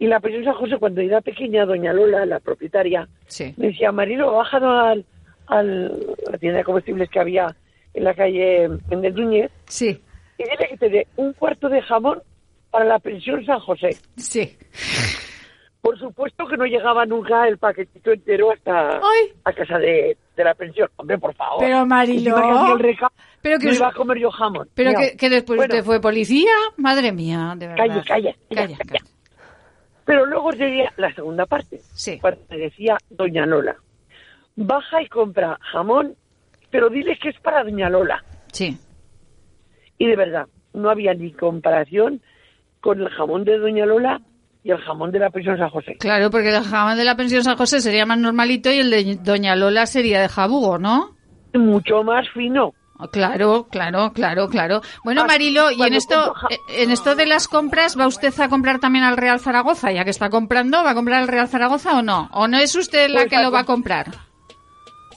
[0.00, 3.54] Y la pensión San José, cuando era pequeña, doña Lola, la propietaria, Sí.
[3.58, 5.04] me decía, Marilo, bájalo al,
[5.46, 7.54] al, a la tienda de comestibles que había
[7.94, 9.50] en la calle en el Núñez.
[9.66, 10.00] Sí.
[10.38, 12.22] Y dile que te dé un cuarto de jamón
[12.70, 13.90] para la pensión San José.
[14.16, 14.56] Sí.
[15.82, 19.00] Por supuesto que no llegaba nunca el paquetito entero hasta
[19.44, 20.88] a casa de, de la pensión.
[20.96, 21.58] Hombre, por favor.
[21.60, 21.84] Pero,
[22.74, 24.68] el recado, pero que iba a comer yo jamón.
[24.74, 26.50] Pero que, que después bueno, usted fue policía.
[26.78, 27.84] Madre mía, de verdad.
[27.86, 29.00] Calla, calla, Calla, calla.
[30.04, 31.80] Pero luego llegué la segunda parte.
[31.94, 32.18] Sí.
[32.20, 33.76] Cuando me decía Doña Lola,
[34.56, 36.14] baja y compra jamón,
[36.70, 38.24] pero dile que es para Doña Lola.
[38.52, 38.78] Sí.
[39.98, 42.22] Y de verdad, no había ni comparación
[42.80, 44.20] con el jamón de Doña Lola
[44.62, 45.96] y el jamón de la pensión San José.
[45.98, 49.18] Claro, porque el jamón de la pensión San José sería más normalito y el de
[49.22, 51.16] Doña Lola sería de jabugo, ¿no?
[51.54, 52.74] Mucho más fino.
[53.08, 54.80] Claro, claro, claro, claro.
[55.04, 58.78] Bueno, Marilo, y en esto, eh, en esto de las compras, ¿va usted a comprar
[58.80, 59.92] también al Real Zaragoza?
[59.92, 62.28] Ya que está comprando, ¿va a comprar al Real Zaragoza o no?
[62.32, 64.06] ¿O no es usted la que lo va a com- comprar?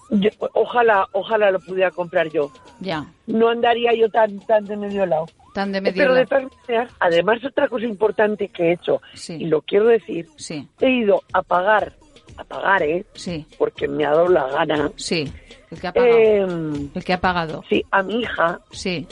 [0.10, 2.52] Yo- ojalá, ojalá lo pudiera comprar yo.
[2.80, 5.26] Ya, No andaría yo tan, tan de medio lado.
[5.54, 9.36] tan de medio Pero de todas maneras, además otra cosa importante que he hecho, Sí.
[9.40, 11.94] y lo quiero decir, Sí, he ido a pagar,
[12.38, 13.06] a pagar, ¿eh?
[13.14, 14.92] sí, Porque me ha dado la gana.
[14.96, 15.32] sí.
[15.72, 16.18] El que ha pagado.
[16.18, 17.64] Eh, el que ha pagado.
[17.68, 19.08] sí, a mi hija, Sí,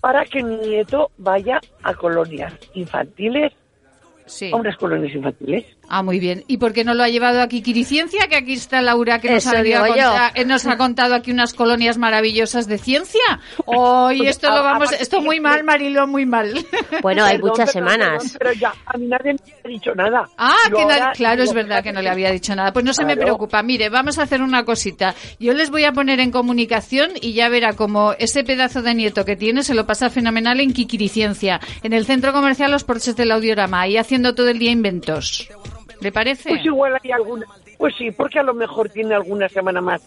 [0.00, 3.52] para que mi nieto vaya a colonias infantiles,
[4.26, 4.52] sí.
[4.52, 5.64] a unas colonias infantiles.
[5.92, 6.44] Ah, muy bien.
[6.46, 8.28] ¿Y por qué no lo ha llevado aquí Quiriciencia?
[8.28, 11.98] Que aquí está Laura que nos ha, contar- eh, nos ha contado aquí unas colonias
[11.98, 13.20] maravillosas de ciencia.
[13.66, 16.54] Hoy Pues, esto lo vamos, esto muy mal, Marilo, muy mal.
[17.02, 18.22] Bueno, hay Perdón, muchas perdón, semanas.
[18.22, 20.28] perdón, pero ya, a mí nadie me ha dicho nada.
[20.38, 22.72] Ah, na- claro, es verdad que no le había dicho nada.
[22.72, 23.60] Pues no se me preocupa.
[23.64, 25.14] Mire, vamos a hacer una cosita.
[25.40, 29.24] Yo les voy a poner en comunicación y ya verá como ese pedazo de nieto
[29.24, 33.32] que tiene se lo pasa fenomenal en Kikiriciencia, en el centro comercial Los Porches del
[33.32, 35.48] Audiorama, ahí haciendo todo el día inventos.
[36.00, 36.48] ¿Le parece?
[36.50, 37.46] Pues igual hay alguna.
[37.78, 40.02] Pues sí, porque a lo mejor tiene alguna semana más.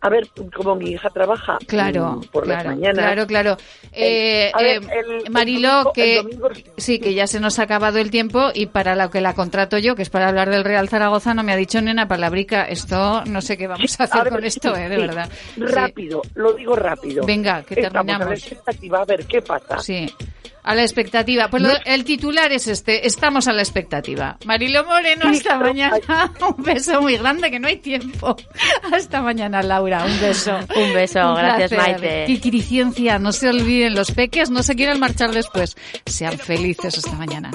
[0.00, 3.04] A ver, como mi hija trabaja Claro, mm, por las claro, mañanas.
[3.04, 3.56] claro, claro.
[3.92, 4.86] Eh, ver, eh,
[5.26, 8.96] el domingo- que domingo- sí, que ya se nos ha acabado el tiempo y para
[8.96, 11.56] lo que la contrato yo, que es para hablar del Real Zaragoza, no me ha
[11.56, 12.64] dicho ni una palabrica.
[12.64, 15.30] Esto no sé qué vamos a hacer A ver, con esto, eh, de sí, verdad.
[15.54, 15.60] Sí.
[15.64, 17.24] Rápido, lo digo rápido.
[17.24, 18.38] Venga, que Estamos a la terminamos.
[18.40, 19.78] expectativa, a ver qué pasa.
[19.78, 20.12] Sí.
[20.66, 21.48] A la expectativa.
[21.48, 23.06] Pues lo- el titular es este.
[23.06, 24.36] Estamos a la expectativa.
[24.44, 25.96] Marilo Moreno, hasta mañana.
[26.56, 28.36] Un beso muy grande, que no hay tiempo.
[28.92, 30.04] Hasta mañana, Laura.
[30.04, 30.58] Un beso.
[30.76, 31.72] Un beso, Un gracias.
[31.72, 32.24] Maite.
[32.26, 35.76] Kikiriciencia, no se olviden los peques, no se quieran marchar después.
[36.04, 37.50] Sean felices hasta mañana.